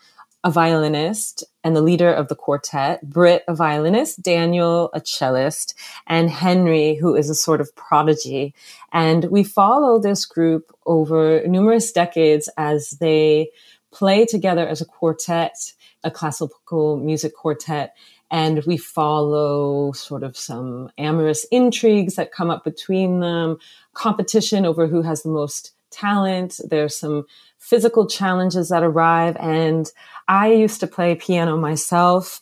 a 0.43 0.49
violinist 0.51 1.43
and 1.63 1.75
the 1.75 1.81
leader 1.81 2.11
of 2.11 2.27
the 2.27 2.35
quartet, 2.35 3.07
Britt, 3.07 3.43
a 3.47 3.53
violinist, 3.53 4.21
Daniel, 4.21 4.89
a 4.93 4.99
cellist, 4.99 5.75
and 6.07 6.29
Henry, 6.29 6.95
who 6.95 7.15
is 7.15 7.29
a 7.29 7.35
sort 7.35 7.61
of 7.61 7.75
prodigy. 7.75 8.55
And 8.91 9.25
we 9.25 9.43
follow 9.43 9.99
this 9.99 10.25
group 10.25 10.75
over 10.85 11.43
numerous 11.45 11.91
decades 11.91 12.49
as 12.57 12.91
they 12.99 13.51
play 13.91 14.25
together 14.25 14.67
as 14.67 14.81
a 14.81 14.85
quartet, 14.85 15.73
a 16.03 16.09
classical 16.09 16.97
music 16.97 17.35
quartet. 17.35 17.95
And 18.31 18.63
we 18.65 18.77
follow 18.77 19.91
sort 19.91 20.23
of 20.23 20.37
some 20.37 20.89
amorous 20.97 21.45
intrigues 21.51 22.15
that 22.15 22.31
come 22.31 22.49
up 22.49 22.63
between 22.63 23.19
them, 23.19 23.57
competition 23.93 24.65
over 24.65 24.87
who 24.87 25.01
has 25.01 25.21
the 25.21 25.29
most 25.29 25.73
talent. 25.91 26.59
There's 26.67 26.97
some 26.97 27.25
physical 27.61 28.07
challenges 28.07 28.69
that 28.69 28.83
arrive. 28.83 29.37
And 29.39 29.89
I 30.27 30.51
used 30.51 30.79
to 30.79 30.87
play 30.87 31.15
piano 31.15 31.55
myself. 31.55 32.41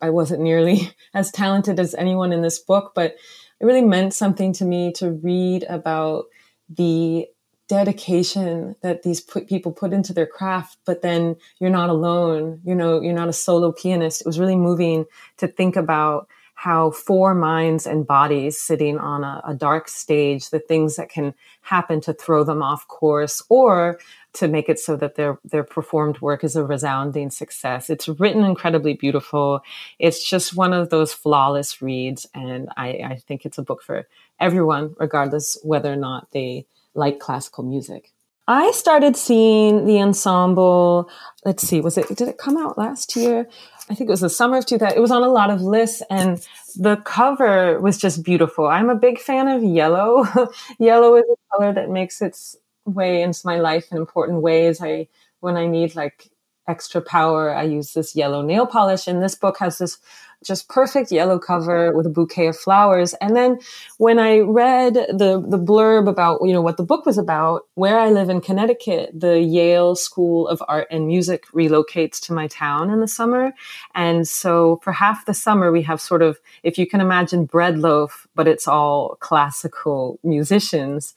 I 0.00 0.10
wasn't 0.10 0.40
nearly 0.40 0.92
as 1.14 1.30
talented 1.30 1.78
as 1.78 1.94
anyone 1.96 2.32
in 2.32 2.40
this 2.40 2.58
book, 2.58 2.92
but 2.94 3.16
it 3.60 3.66
really 3.66 3.82
meant 3.82 4.14
something 4.14 4.54
to 4.54 4.64
me 4.64 4.92
to 4.92 5.10
read 5.10 5.64
about 5.64 6.26
the 6.68 7.26
dedication 7.68 8.74
that 8.82 9.02
these 9.02 9.20
put, 9.20 9.48
people 9.48 9.70
put 9.70 9.92
into 9.92 10.12
their 10.12 10.26
craft 10.26 10.76
but 10.84 11.02
then 11.02 11.36
you're 11.60 11.70
not 11.70 11.88
alone 11.88 12.60
you 12.64 12.74
know 12.74 13.00
you're 13.00 13.14
not 13.14 13.28
a 13.28 13.32
solo 13.32 13.70
pianist 13.70 14.20
it 14.20 14.26
was 14.26 14.40
really 14.40 14.56
moving 14.56 15.04
to 15.36 15.46
think 15.46 15.76
about 15.76 16.26
how 16.60 16.90
four 16.90 17.34
minds 17.34 17.86
and 17.86 18.06
bodies 18.06 18.60
sitting 18.60 18.98
on 18.98 19.24
a, 19.24 19.40
a, 19.46 19.54
dark 19.54 19.88
stage, 19.88 20.50
the 20.50 20.58
things 20.58 20.96
that 20.96 21.08
can 21.08 21.32
happen 21.62 22.02
to 22.02 22.12
throw 22.12 22.44
them 22.44 22.62
off 22.62 22.86
course 22.86 23.42
or 23.48 23.98
to 24.34 24.48
make 24.48 24.68
it 24.68 24.78
so 24.78 24.96
that 24.96 25.16
their 25.16 25.38
their 25.44 25.64
performed 25.64 26.20
work 26.20 26.44
is 26.44 26.56
a 26.56 26.64
resounding 26.64 27.30
success. 27.30 27.90
It's 27.90 28.08
written 28.08 28.44
incredibly 28.44 28.94
beautiful. 28.94 29.62
It's 29.98 30.28
just 30.28 30.54
one 30.54 30.72
of 30.72 30.90
those 30.90 31.12
flawless 31.12 31.82
reads, 31.82 32.26
and 32.34 32.68
I, 32.76 32.88
I 33.04 33.16
think 33.26 33.44
it's 33.44 33.58
a 33.58 33.62
book 33.62 33.82
for 33.82 34.06
everyone, 34.38 34.94
regardless 34.98 35.58
whether 35.62 35.92
or 35.92 35.96
not 35.96 36.28
they 36.32 36.66
like 36.94 37.18
classical 37.18 37.64
music. 37.64 38.12
I 38.46 38.72
started 38.72 39.16
seeing 39.16 39.86
the 39.86 40.00
ensemble. 40.00 41.08
Let's 41.44 41.66
see, 41.66 41.80
was 41.80 41.96
it 41.98 42.08
did 42.08 42.28
it 42.28 42.38
come 42.38 42.56
out 42.56 42.78
last 42.78 43.16
year? 43.16 43.48
I 43.88 43.94
think 43.94 44.08
it 44.08 44.12
was 44.12 44.20
the 44.20 44.30
summer 44.30 44.58
of 44.58 44.66
2000. 44.66 44.96
It 44.96 45.00
was 45.00 45.10
on 45.10 45.22
a 45.22 45.28
lot 45.28 45.50
of 45.50 45.60
lists 45.62 46.00
and 46.10 46.44
the 46.76 46.96
cover 46.96 47.80
was 47.80 47.98
just 47.98 48.22
beautiful. 48.22 48.66
I'm 48.66 48.88
a 48.88 48.94
big 48.94 49.18
fan 49.18 49.48
of 49.48 49.64
yellow. 49.64 50.24
yellow 50.78 51.16
is 51.16 51.24
a 51.24 51.56
color 51.56 51.72
that 51.72 51.90
makes 51.90 52.22
its 52.22 52.56
way 52.84 53.22
into 53.22 53.40
my 53.44 53.58
life 53.58 53.90
in 53.90 53.98
important 53.98 54.42
ways. 54.42 54.80
I, 54.82 55.08
when 55.40 55.56
I 55.56 55.66
need 55.66 55.94
like 55.94 56.30
extra 56.68 57.00
power, 57.00 57.54
I 57.54 57.64
use 57.64 57.92
this 57.94 58.14
yellow 58.14 58.42
nail 58.42 58.66
polish 58.66 59.06
and 59.06 59.22
this 59.22 59.34
book 59.34 59.58
has 59.58 59.78
this 59.78 59.98
just 60.42 60.68
perfect 60.68 61.12
yellow 61.12 61.38
cover 61.38 61.92
with 61.94 62.06
a 62.06 62.10
bouquet 62.10 62.46
of 62.46 62.56
flowers. 62.56 63.12
And 63.14 63.36
then 63.36 63.58
when 63.98 64.18
I 64.18 64.38
read 64.38 64.94
the, 64.94 65.44
the 65.46 65.58
blurb 65.58 66.08
about, 66.08 66.40
you 66.42 66.52
know, 66.52 66.62
what 66.62 66.78
the 66.78 66.82
book 66.82 67.04
was 67.04 67.18
about, 67.18 67.66
where 67.74 67.98
I 67.98 68.08
live 68.08 68.30
in 68.30 68.40
Connecticut, 68.40 69.10
the 69.12 69.40
Yale 69.40 69.94
School 69.94 70.48
of 70.48 70.62
Art 70.66 70.86
and 70.90 71.06
Music 71.06 71.44
relocates 71.48 72.20
to 72.22 72.32
my 72.32 72.46
town 72.46 72.88
in 72.90 73.00
the 73.00 73.08
summer. 73.08 73.52
And 73.94 74.26
so 74.26 74.80
for 74.82 74.92
half 74.92 75.26
the 75.26 75.34
summer, 75.34 75.70
we 75.70 75.82
have 75.82 76.00
sort 76.00 76.22
of, 76.22 76.38
if 76.62 76.78
you 76.78 76.86
can 76.86 77.02
imagine 77.02 77.44
bread 77.44 77.78
loaf, 77.78 78.26
but 78.34 78.48
it's 78.48 78.66
all 78.66 79.16
classical 79.20 80.18
musicians. 80.22 81.14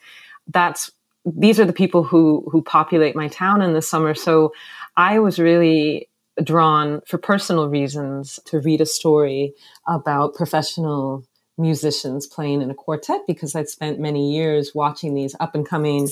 That's 0.48 0.92
these 1.26 1.60
are 1.60 1.66
the 1.66 1.74
people 1.74 2.04
who 2.04 2.48
who 2.52 2.62
populate 2.62 3.16
my 3.16 3.28
town 3.28 3.62
in 3.62 3.74
the 3.74 3.82
summer. 3.82 4.14
So 4.14 4.54
I 4.98 5.20
was 5.20 5.40
really 5.40 6.10
drawn 6.44 7.02
for 7.08 7.18
personal 7.18 7.70
reasons 7.70 8.40
to 8.46 8.60
read 8.60 8.82
a 8.82 8.86
story 8.86 9.54
about 9.88 10.34
professional 10.34 11.26
musicians 11.58 12.26
playing 12.26 12.62
in 12.62 12.72
a 12.72 12.76
quartet 12.76 13.22
because 13.28 13.56
I'd 13.56 13.70
spent 13.70 14.00
many 14.00 14.34
years 14.34 14.72
watching 14.74 15.14
these 15.14 15.36
up 15.40 15.54
and 15.54 15.68
coming 15.68 16.10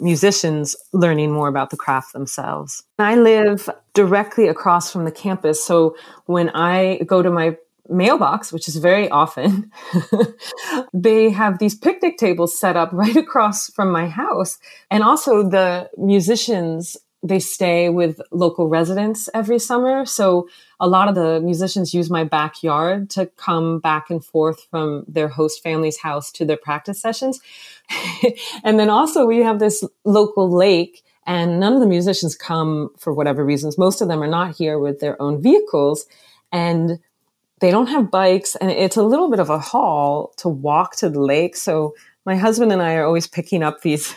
musicians 0.00 0.76
learning 0.92 1.32
more 1.32 1.48
about 1.48 1.70
the 1.70 1.76
craft 1.76 2.12
themselves. 2.12 2.82
I 2.98 3.16
live 3.16 3.68
directly 3.92 4.48
across 4.48 4.90
from 4.90 5.04
the 5.04 5.12
campus. 5.12 5.62
So 5.62 5.96
when 6.26 6.50
I 6.50 7.00
go 7.06 7.22
to 7.22 7.30
my 7.30 7.56
mailbox, 7.88 8.52
which 8.52 8.68
is 8.68 8.76
very 8.76 9.08
often, 9.10 9.70
they 10.94 11.30
have 11.30 11.58
these 11.58 11.74
picnic 11.74 12.16
tables 12.16 12.58
set 12.58 12.76
up 12.76 12.90
right 12.92 13.16
across 13.16 13.70
from 13.70 13.90
my 13.90 14.08
house. 14.08 14.58
And 14.90 15.02
also 15.02 15.48
the 15.48 15.90
musicians 15.96 16.96
they 17.24 17.40
stay 17.40 17.88
with 17.88 18.20
local 18.30 18.68
residents 18.68 19.30
every 19.32 19.58
summer. 19.58 20.04
So 20.04 20.46
a 20.78 20.86
lot 20.86 21.08
of 21.08 21.14
the 21.14 21.40
musicians 21.40 21.94
use 21.94 22.10
my 22.10 22.22
backyard 22.22 23.08
to 23.10 23.26
come 23.36 23.80
back 23.80 24.10
and 24.10 24.22
forth 24.22 24.66
from 24.70 25.04
their 25.08 25.28
host 25.28 25.62
family's 25.62 25.98
house 25.98 26.30
to 26.32 26.44
their 26.44 26.58
practice 26.58 27.00
sessions. 27.00 27.40
and 28.62 28.78
then 28.78 28.90
also 28.90 29.24
we 29.24 29.38
have 29.38 29.58
this 29.58 29.82
local 30.04 30.54
lake 30.54 31.02
and 31.26 31.58
none 31.58 31.72
of 31.72 31.80
the 31.80 31.86
musicians 31.86 32.34
come 32.34 32.90
for 32.98 33.14
whatever 33.14 33.42
reasons. 33.42 33.78
Most 33.78 34.02
of 34.02 34.08
them 34.08 34.22
are 34.22 34.28
not 34.28 34.54
here 34.54 34.78
with 34.78 35.00
their 35.00 35.20
own 35.20 35.42
vehicles 35.42 36.04
and 36.52 36.98
they 37.64 37.70
don't 37.70 37.86
have 37.86 38.10
bikes 38.10 38.56
and 38.56 38.70
it's 38.70 38.98
a 38.98 39.02
little 39.02 39.30
bit 39.30 39.40
of 39.40 39.48
a 39.48 39.58
haul 39.58 40.34
to 40.36 40.50
walk 40.50 40.96
to 40.96 41.08
the 41.08 41.18
lake. 41.18 41.56
So 41.56 41.94
my 42.26 42.36
husband 42.36 42.70
and 42.72 42.82
I 42.82 42.96
are 42.96 43.06
always 43.06 43.26
picking 43.26 43.62
up 43.62 43.80
these 43.80 44.14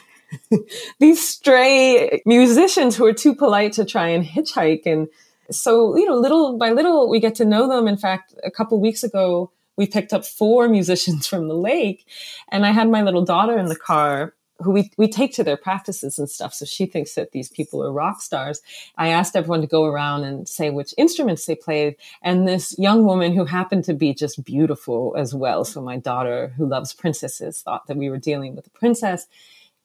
these 1.00 1.26
stray 1.26 2.22
musicians 2.26 2.98
who 2.98 3.06
are 3.06 3.14
too 3.14 3.34
polite 3.34 3.72
to 3.74 3.86
try 3.86 4.10
and 4.10 4.26
hitchhike. 4.26 4.86
And 4.86 5.08
so, 5.50 5.96
you 5.96 6.06
know, 6.06 6.16
little 6.16 6.58
by 6.58 6.72
little, 6.72 7.10
we 7.10 7.22
get 7.22 7.36
to 7.36 7.46
know 7.46 7.70
them. 7.70 7.88
In 7.88 7.96
fact, 7.96 8.34
a 8.44 8.52
couple 8.52 8.82
weeks 8.82 9.02
ago, 9.02 9.50
we 9.78 9.88
picked 9.88 10.12
up 10.12 10.26
four 10.26 10.68
musicians 10.78 11.26
from 11.26 11.48
the 11.48 11.56
lake 11.56 12.06
and 12.50 12.66
I 12.66 12.72
had 12.72 12.90
my 12.90 13.02
little 13.02 13.24
daughter 13.24 13.58
in 13.58 13.68
the 13.68 13.78
car 13.78 14.34
who 14.60 14.72
we, 14.72 14.92
we 14.98 15.08
take 15.08 15.34
to 15.34 15.44
their 15.44 15.58
practices 15.58 16.18
and 16.18 16.30
stuff. 16.30 16.54
So 16.54 16.66
she 16.66 16.86
thinks 16.86 17.16
that 17.16 17.32
these 17.32 17.50
people 17.50 17.84
are 17.84 17.92
rock 17.92 18.22
stars. 18.22 18.62
I 18.98 19.10
asked 19.10 19.36
everyone 19.36 19.62
to 19.62 19.68
go 19.68 19.86
around 19.86 20.24
and 20.24 20.48
say 20.48 20.70
which 20.70 20.94
instruments 20.98 21.46
they 21.46 21.56
played. 21.56 21.96
And 22.22 22.48
this 22.48 22.78
young 22.78 23.06
woman 23.06 23.34
who 23.34 23.46
happened 23.46 23.84
to 23.86 23.94
be 23.94 24.14
just 24.14 24.44
beautiful 24.44 25.16
as 25.18 25.34
well. 25.34 25.66
So 25.66 25.82
my 25.82 25.98
daughter 25.98 26.54
who 26.58 26.66
loves 26.68 26.94
princesses 26.94 27.62
thought 27.62 27.88
that 27.88 27.98
we 27.98 28.10
were 28.10 28.18
dealing 28.18 28.56
with 28.56 28.68
a 28.68 28.72
princess. 28.72 29.28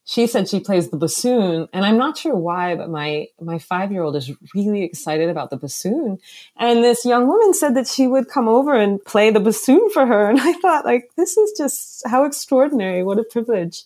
She 0.05 0.27
said 0.27 0.49
she 0.49 0.59
plays 0.59 0.89
the 0.89 0.97
bassoon 0.97 1.69
and 1.73 1.85
I'm 1.85 1.97
not 1.97 2.19
sure 2.19 2.35
why, 2.35 2.75
but 2.75 2.91
my, 2.91 3.29
my 3.41 3.61
five 3.61 3.93
year 3.93 4.03
old 4.03 4.17
is 4.17 4.33
really 4.53 4.83
excited 4.83 5.29
about 5.29 5.51
the 5.51 5.57
bassoon. 5.57 6.19
And 6.57 6.83
this 6.83 7.05
young 7.05 7.29
woman 7.29 7.55
said 7.55 7.77
that 7.77 7.87
she 7.87 8.09
would 8.09 8.29
come 8.29 8.49
over 8.49 8.75
and 8.75 9.05
play 9.05 9.31
the 9.31 9.39
bassoon 9.39 9.91
for 9.91 10.07
her. 10.07 10.23
And 10.33 10.41
I 10.41 10.55
thought 10.55 10.85
like, 10.85 11.11
this 11.17 11.37
is 11.37 11.53
just 11.57 12.03
how 12.07 12.25
extraordinary. 12.25 13.05
What 13.05 13.19
a 13.19 13.25
privilege. 13.25 13.85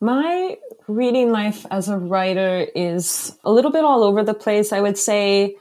My 0.00 0.56
reading 0.88 1.30
life 1.32 1.66
as 1.70 1.88
a 1.88 1.98
writer 1.98 2.66
is 2.74 3.36
a 3.44 3.52
little 3.52 3.70
bit 3.70 3.84
all 3.84 4.02
over 4.02 4.22
the 4.22 4.34
place. 4.34 4.72
I 4.72 4.80
would 4.80 4.98
say 4.98 5.56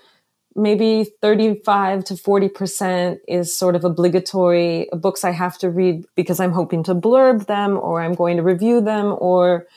maybe 0.56 1.06
35 1.22 2.04
to 2.06 2.14
40% 2.16 3.20
is 3.28 3.56
sort 3.56 3.76
of 3.76 3.84
obligatory 3.84 4.90
books 4.94 5.24
I 5.24 5.32
have 5.32 5.58
to 5.60 5.70
read 5.70 6.06
because 6.16 6.40
I'm 6.40 6.52
hoping 6.52 6.84
to 6.84 6.96
blurb 6.96 7.46
them 7.46 7.78
or 7.78 8.02
I'm 8.02 8.16
going 8.16 8.38
to 8.38 8.44
review 8.44 8.82
them. 8.82 9.16
Or 9.20 9.68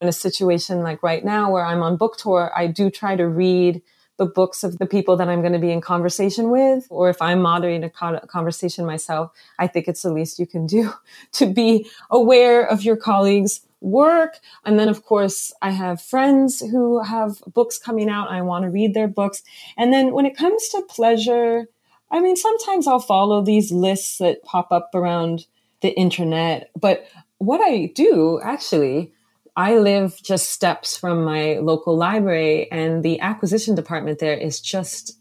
in 0.00 0.08
a 0.08 0.12
situation 0.12 0.82
like 0.82 1.02
right 1.02 1.24
now 1.24 1.50
where 1.50 1.64
I'm 1.64 1.82
on 1.82 1.96
book 1.96 2.16
tour, 2.16 2.50
I 2.56 2.66
do 2.66 2.90
try 2.90 3.16
to 3.16 3.26
read 3.28 3.82
the 4.16 4.26
books 4.26 4.62
of 4.62 4.78
the 4.78 4.84
people 4.86 5.16
that 5.16 5.28
I'm 5.28 5.40
going 5.40 5.54
to 5.54 5.58
be 5.58 5.70
in 5.70 5.80
conversation 5.80 6.50
with, 6.50 6.86
or 6.90 7.08
if 7.08 7.22
I'm 7.22 7.40
moderating 7.40 7.84
a 7.84 8.20
conversation 8.26 8.84
myself, 8.84 9.32
I 9.58 9.66
think 9.66 9.88
it's 9.88 10.02
the 10.02 10.12
least 10.12 10.38
you 10.38 10.46
can 10.46 10.66
do 10.66 10.92
to 11.32 11.46
be 11.46 11.88
aware 12.10 12.62
of 12.62 12.82
your 12.82 12.96
colleagues' 12.96 13.62
work. 13.80 14.38
And 14.64 14.78
then, 14.78 14.88
of 14.88 15.04
course, 15.04 15.52
I 15.62 15.70
have 15.70 16.02
friends 16.02 16.60
who 16.60 17.02
have 17.02 17.40
books 17.52 17.78
coming 17.78 18.08
out. 18.08 18.30
I 18.30 18.42
want 18.42 18.64
to 18.64 18.70
read 18.70 18.94
their 18.94 19.08
books. 19.08 19.42
And 19.76 19.92
then 19.92 20.12
when 20.12 20.26
it 20.26 20.36
comes 20.36 20.68
to 20.68 20.82
pleasure, 20.88 21.66
I 22.10 22.20
mean, 22.20 22.36
sometimes 22.36 22.86
I'll 22.86 23.00
follow 23.00 23.42
these 23.42 23.72
lists 23.72 24.18
that 24.18 24.42
pop 24.42 24.72
up 24.72 24.90
around 24.94 25.46
the 25.80 25.90
internet. 25.90 26.70
But 26.78 27.06
what 27.38 27.60
I 27.60 27.92
do 27.94 28.40
actually, 28.42 29.12
I 29.56 29.78
live 29.78 30.20
just 30.22 30.50
steps 30.50 30.96
from 30.96 31.24
my 31.24 31.58
local 31.58 31.96
library, 31.96 32.70
and 32.70 33.02
the 33.02 33.20
acquisition 33.20 33.74
department 33.74 34.18
there 34.18 34.36
is 34.36 34.60
just 34.60 35.18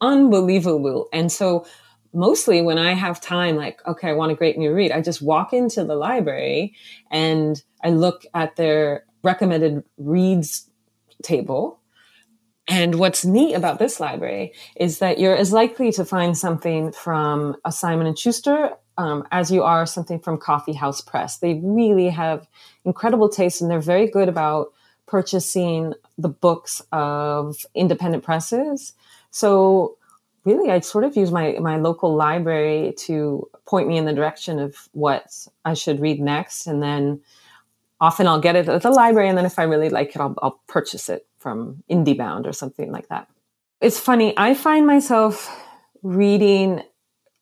unbelievable. 0.00 1.08
And 1.12 1.30
so 1.30 1.66
mostly 2.14 2.62
when 2.62 2.78
I 2.78 2.92
have 2.92 3.20
time, 3.20 3.56
like, 3.56 3.80
okay, 3.86 4.08
I 4.08 4.12
want 4.12 4.32
a 4.32 4.36
great 4.36 4.56
new 4.56 4.72
read, 4.72 4.92
I 4.92 5.00
just 5.00 5.20
walk 5.20 5.52
into 5.52 5.84
the 5.84 5.96
library 5.96 6.74
and 7.10 7.62
I 7.82 7.90
look 7.90 8.24
at 8.34 8.56
their 8.56 9.04
recommended 9.22 9.82
reads 9.98 10.70
table. 11.22 11.80
And 12.66 12.94
what's 12.94 13.24
neat 13.24 13.54
about 13.54 13.78
this 13.78 14.00
library 14.00 14.54
is 14.76 14.98
that 15.00 15.18
you're 15.18 15.36
as 15.36 15.52
likely 15.52 15.92
to 15.92 16.04
find 16.04 16.36
something 16.36 16.92
from 16.92 17.56
a 17.64 17.70
Simon 17.72 18.06
and 18.06 18.18
Schuster 18.18 18.70
um, 18.96 19.26
as 19.32 19.50
you 19.50 19.62
are 19.62 19.86
something 19.86 20.18
from 20.20 20.38
Coffee 20.38 20.72
House 20.72 21.00
Press. 21.00 21.38
They 21.38 21.60
really 21.62 22.08
have 22.08 22.46
incredible 22.84 23.28
taste, 23.28 23.60
and 23.60 23.70
they're 23.70 23.80
very 23.80 24.08
good 24.08 24.28
about 24.28 24.68
purchasing 25.06 25.92
the 26.16 26.28
books 26.28 26.80
of 26.92 27.56
independent 27.74 28.24
presses. 28.24 28.94
So 29.30 29.98
really 30.44 30.70
I'd 30.70 30.84
sort 30.84 31.04
of 31.04 31.16
use 31.16 31.30
my 31.30 31.56
my 31.60 31.76
local 31.76 32.14
library 32.14 32.94
to 32.98 33.48
point 33.66 33.88
me 33.88 33.96
in 33.96 34.04
the 34.04 34.12
direction 34.12 34.58
of 34.58 34.88
what 34.92 35.46
I 35.64 35.74
should 35.74 36.00
read 36.00 36.20
next, 36.20 36.66
and 36.66 36.82
then 36.82 37.20
often 38.00 38.26
I'll 38.26 38.40
get 38.40 38.56
it 38.56 38.68
at 38.68 38.82
the 38.82 38.90
library, 38.90 39.28
and 39.28 39.38
then 39.38 39.46
if 39.46 39.58
I 39.58 39.64
really 39.64 39.90
like 39.90 40.14
it, 40.14 40.20
I'll, 40.20 40.34
I'll 40.42 40.60
purchase 40.66 41.08
it 41.08 41.26
from 41.38 41.82
IndieBound 41.90 42.46
or 42.46 42.52
something 42.52 42.90
like 42.90 43.08
that. 43.08 43.28
It's 43.80 43.98
funny. 43.98 44.34
I 44.36 44.54
find 44.54 44.86
myself 44.86 45.50
reading 46.02 46.82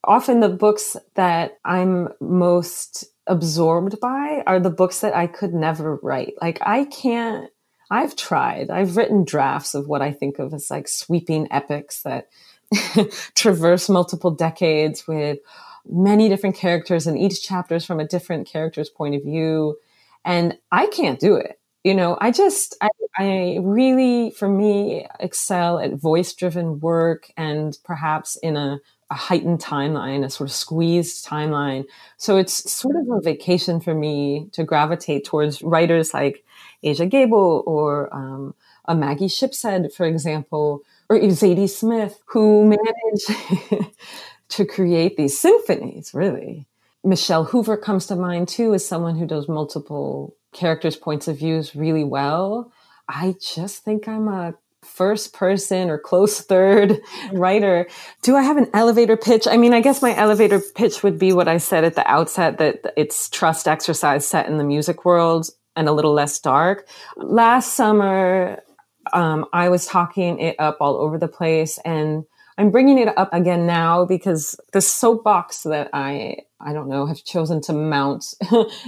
often 0.04 0.40
the 0.40 0.48
books 0.48 0.96
that 1.14 1.58
I'm 1.64 2.08
most 2.20 3.04
absorbed 3.26 4.00
by 4.00 4.42
are 4.46 4.58
the 4.58 4.70
books 4.70 5.00
that 5.00 5.14
I 5.14 5.26
could 5.26 5.54
never 5.54 5.96
write. 5.96 6.34
Like 6.40 6.58
I 6.62 6.84
can't. 6.84 7.50
I've 7.90 8.16
tried. 8.16 8.70
I've 8.70 8.96
written 8.96 9.24
drafts 9.24 9.74
of 9.74 9.86
what 9.86 10.00
I 10.00 10.12
think 10.12 10.38
of 10.38 10.54
as 10.54 10.70
like 10.70 10.88
sweeping 10.88 11.46
epics 11.50 12.02
that 12.02 12.28
traverse 13.34 13.88
multiple 13.88 14.30
decades 14.30 15.06
with 15.06 15.38
many 15.86 16.28
different 16.28 16.56
characters 16.56 17.06
and 17.06 17.18
each 17.18 17.42
chapter 17.42 17.74
is 17.74 17.84
from 17.84 18.00
a 18.00 18.06
different 18.06 18.46
character's 18.46 18.88
point 18.88 19.14
of 19.14 19.22
view. 19.22 19.76
And 20.24 20.56
i 20.70 20.86
can't 20.86 21.18
do 21.18 21.34
it 21.34 21.58
you 21.84 21.94
know? 21.94 22.16
I 22.20 22.30
just 22.30 22.76
i, 22.80 22.88
I 23.16 23.58
really 23.60 24.30
for 24.30 24.48
me 24.48 25.06
excel 25.20 25.78
at 25.78 25.94
voice 25.94 26.32
driven 26.32 26.80
work 26.80 27.30
and 27.36 27.76
perhaps 27.84 28.36
in 28.36 28.56
a, 28.56 28.80
a 29.10 29.14
heightened 29.14 29.60
timeline 29.60 30.24
a 30.24 30.30
sort 30.30 30.48
of 30.48 30.54
squeezed 30.54 31.26
timeline. 31.26 31.84
So 32.16 32.36
it's 32.36 32.70
sort 32.70 32.96
of 32.96 33.08
a 33.10 33.20
vacation 33.20 33.80
for 33.80 33.94
me 33.94 34.48
to 34.52 34.64
gravitate 34.64 35.24
towards 35.24 35.62
writers 35.62 36.14
like 36.14 36.44
Aja 36.84 37.06
Gabel 37.06 37.62
or 37.66 38.14
um, 38.14 38.54
a 38.86 38.94
maggie 38.94 39.26
shipstead 39.26 39.92
for 39.92 40.06
example 40.06 40.82
or 41.12 41.18
Zadie 41.18 41.68
Smith, 41.68 42.20
who 42.26 42.64
managed 42.64 43.94
to 44.48 44.64
create 44.64 45.16
these 45.16 45.38
symphonies, 45.38 46.12
really. 46.14 46.66
Michelle 47.04 47.44
Hoover 47.44 47.76
comes 47.76 48.06
to 48.06 48.16
mind 48.16 48.48
too 48.48 48.74
as 48.74 48.86
someone 48.86 49.16
who 49.16 49.26
does 49.26 49.48
multiple 49.48 50.36
characters' 50.52 50.96
points 50.96 51.28
of 51.28 51.38
views 51.38 51.74
really 51.74 52.04
well. 52.04 52.72
I 53.08 53.34
just 53.40 53.84
think 53.84 54.06
I'm 54.06 54.28
a 54.28 54.54
first 54.82 55.32
person 55.32 55.90
or 55.90 55.98
close 55.98 56.40
third 56.42 57.00
writer. 57.32 57.88
Do 58.22 58.36
I 58.36 58.42
have 58.42 58.56
an 58.56 58.68
elevator 58.74 59.16
pitch? 59.16 59.46
I 59.46 59.56
mean, 59.56 59.74
I 59.74 59.80
guess 59.80 60.02
my 60.02 60.14
elevator 60.16 60.60
pitch 60.60 61.02
would 61.02 61.18
be 61.18 61.32
what 61.32 61.48
I 61.48 61.58
said 61.58 61.84
at 61.84 61.94
the 61.94 62.08
outset 62.08 62.58
that 62.58 62.92
it's 62.96 63.28
trust 63.28 63.66
exercise 63.66 64.26
set 64.26 64.46
in 64.46 64.58
the 64.58 64.64
music 64.64 65.04
world 65.04 65.50
and 65.74 65.88
a 65.88 65.92
little 65.92 66.12
less 66.12 66.38
dark. 66.38 66.86
Last 67.16 67.74
summer, 67.74 68.62
um, 69.12 69.46
I 69.52 69.68
was 69.68 69.86
talking 69.86 70.38
it 70.38 70.56
up 70.58 70.78
all 70.80 70.96
over 70.96 71.18
the 71.18 71.28
place 71.28 71.78
and 71.84 72.24
I'm 72.58 72.70
bringing 72.70 72.98
it 72.98 73.16
up 73.16 73.30
again 73.32 73.66
now 73.66 74.04
because 74.04 74.58
the 74.72 74.80
soapbox 74.80 75.62
that 75.62 75.90
I 75.92 76.38
I 76.60 76.72
don't 76.72 76.88
know 76.88 77.06
have 77.06 77.24
chosen 77.24 77.60
to 77.62 77.72
mount 77.72 78.34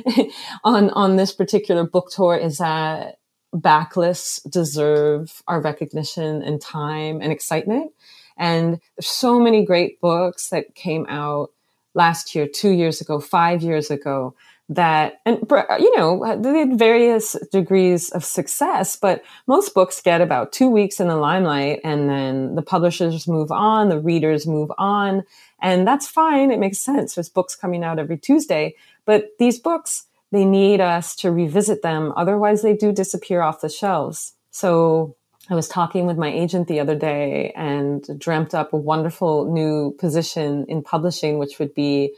on 0.64 0.90
on 0.90 1.16
this 1.16 1.33
particular 1.33 1.85
book 1.85 2.11
tour 2.11 2.37
is 2.37 2.59
that 2.59 3.18
backlists 3.55 4.48
deserve 4.50 5.42
our 5.46 5.61
recognition 5.61 6.42
and 6.42 6.61
time 6.61 7.20
and 7.22 7.33
excitement. 7.33 7.92
And 8.37 8.81
there's 8.96 9.07
so 9.07 9.40
many 9.40 9.64
great 9.64 10.00
books 10.00 10.50
that 10.50 10.74
came 10.74 11.07
out 11.09 11.50
last 11.94 12.35
year, 12.35 12.48
two 12.48 12.70
years 12.70 13.00
ago, 13.00 13.20
five 13.20 13.62
years 13.62 13.90
ago 13.90 14.35
that 14.70 15.20
and 15.27 15.38
you 15.79 15.96
know 15.96 16.40
they 16.40 16.59
had 16.59 16.79
various 16.79 17.37
degrees 17.53 18.09
of 18.11 18.24
success 18.24 18.96
but 18.96 19.22
most 19.46 19.74
books 19.74 20.00
get 20.00 20.22
about 20.22 20.53
two 20.53 20.70
weeks 20.70 21.00
in 21.00 21.09
the 21.09 21.16
limelight 21.16 21.81
and 21.85 22.09
then 22.09 22.55
the 22.55 22.62
publishers 22.62 23.29
move 23.29 23.53
on 23.53 23.90
the 23.90 24.00
readers 24.00 24.46
move 24.46 24.72
on 24.79 25.22
and 25.61 25.87
that's 25.87 26.09
fine 26.09 26.50
it 26.50 26.59
makes 26.59 26.79
sense 26.79 27.14
there's 27.14 27.29
books 27.29 27.55
coming 27.55 27.85
out 27.85 27.98
every 27.98 28.16
tuesday 28.16 28.74
but 29.05 29.33
these 29.38 29.59
books 29.59 30.07
they 30.35 30.44
need 30.44 30.81
us 30.81 31.14
to 31.14 31.31
revisit 31.31 31.83
them 31.83 32.12
otherwise 32.16 32.61
they 32.61 32.77
do 32.77 32.92
disappear 32.92 33.40
off 33.40 33.61
the 33.61 33.68
shelves. 33.68 34.35
So 34.50 35.16
I 35.48 35.55
was 35.55 35.68
talking 35.68 36.07
with 36.07 36.18
my 36.18 36.29
agent 36.29 36.66
the 36.66 36.81
other 36.81 36.96
day 36.96 37.53
and 37.55 38.05
dreamt 38.18 38.53
up 38.53 38.72
a 38.72 38.77
wonderful 38.77 39.53
new 39.53 39.92
position 39.92 40.66
in 40.68 40.83
publishing, 40.83 41.38
which 41.38 41.61
would 41.61 41.72
be 41.72 42.14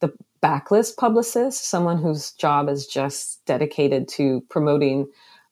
the 0.00 0.12
backlist 0.42 0.96
publicist, 0.96 1.68
someone 1.68 1.98
whose 1.98 2.32
job 2.32 2.68
is 2.68 2.86
just 2.86 3.44
dedicated 3.46 4.08
to 4.08 4.42
promoting 4.48 5.06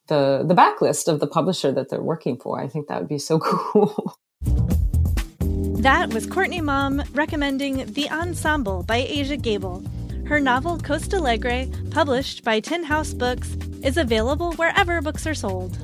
the 0.07 0.43
the 0.45 0.55
backlist 0.55 1.07
of 1.07 1.19
the 1.19 1.27
publisher 1.27 1.71
that 1.71 1.89
they're 1.89 2.01
working 2.01 2.37
for. 2.37 2.59
I 2.59 2.67
think 2.67 2.87
that 2.87 2.99
would 2.99 3.09
be 3.09 3.19
so 3.19 3.39
cool. 3.43 4.17
That 5.81 6.13
was 6.13 6.25
Courtney 6.25 6.61
Maum 6.61 7.03
recommending 7.13 7.85
The 7.93 8.09
Ensemble 8.09 8.83
by 8.83 8.97
Aja 8.97 9.37
Gabel. 9.37 9.83
Her 10.25 10.39
novel 10.39 10.77
Costa 10.77 11.15
Alegre, 11.17 11.67
published 11.89 12.43
by 12.43 12.59
Tin 12.59 12.83
House 12.83 13.13
Books, 13.13 13.55
is 13.81 13.97
available 13.97 14.51
wherever 14.53 15.01
books 15.01 15.25
are 15.25 15.33
sold. 15.33 15.77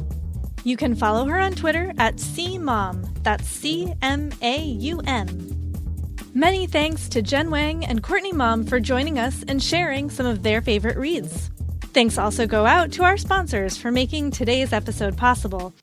You 0.65 0.78
can 0.78 0.96
follow 0.96 1.26
her 1.26 1.39
on 1.39 1.54
Twitter 1.54 1.94
at 1.98 2.18
CMAUM. 2.18 3.24
That's 3.24 3.48
C 3.48 3.94
M 4.02 4.32
A 4.41 4.60
U 4.60 5.00
M. 5.06 5.55
Many 6.38 6.67
thanks 6.67 7.08
to 7.12 7.21
Jen 7.21 7.50
Wang 7.50 7.86
and 7.86 8.04
Courtney 8.04 8.34
Maum 8.34 8.65
for 8.65 8.82
joining 8.82 9.17
us 9.17 9.41
and 9.48 9.63
sharing 9.63 10.10
some 10.10 10.26
of 10.26 10.43
their 10.43 10.62
favorite 10.62 10.98
reads. 10.98 11.50
Thanks 11.93 12.17
also 12.17 12.45
go 12.45 12.65
out 12.65 12.91
to 12.91 13.06
our 13.06 13.15
sponsors 13.15 13.78
for 13.78 13.89
making 13.89 14.32
today's 14.32 14.74
episode 14.74 15.15
possible. 15.15 15.74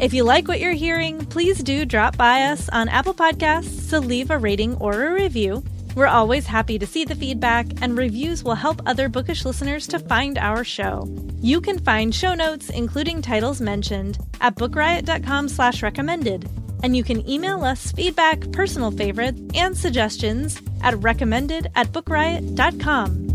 If 0.00 0.14
you 0.14 0.24
like 0.24 0.48
what 0.48 0.60
you're 0.60 0.72
hearing, 0.72 1.26
please 1.26 1.62
do 1.62 1.84
drop 1.84 2.16
by 2.16 2.44
us 2.44 2.70
on 2.70 2.88
Apple 2.88 3.12
Podcasts 3.12 3.90
to 3.90 4.00
leave 4.00 4.30
a 4.30 4.38
rating 4.38 4.76
or 4.76 5.08
a 5.08 5.12
review. 5.12 5.62
We're 5.94 6.06
always 6.06 6.46
happy 6.46 6.78
to 6.78 6.86
see 6.86 7.04
the 7.04 7.14
feedback, 7.14 7.66
and 7.82 7.98
reviews 7.98 8.42
will 8.42 8.54
help 8.54 8.80
other 8.86 9.10
bookish 9.10 9.44
listeners 9.44 9.86
to 9.88 9.98
find 9.98 10.38
our 10.38 10.64
show. 10.64 11.06
You 11.42 11.60
can 11.60 11.78
find 11.78 12.14
show 12.14 12.32
notes, 12.32 12.70
including 12.70 13.20
titles 13.20 13.60
mentioned, 13.60 14.16
at 14.40 14.54
bookriot.com 14.54 15.50
slash 15.50 15.82
recommended. 15.82 16.48
And 16.82 16.96
you 16.96 17.04
can 17.04 17.28
email 17.28 17.64
us 17.64 17.92
feedback, 17.92 18.50
personal 18.52 18.90
favorites, 18.90 19.40
and 19.54 19.76
suggestions 19.76 20.60
at 20.82 20.96
recommended 21.02 21.70
at 21.74 21.92
bookriot.com. 21.92 23.27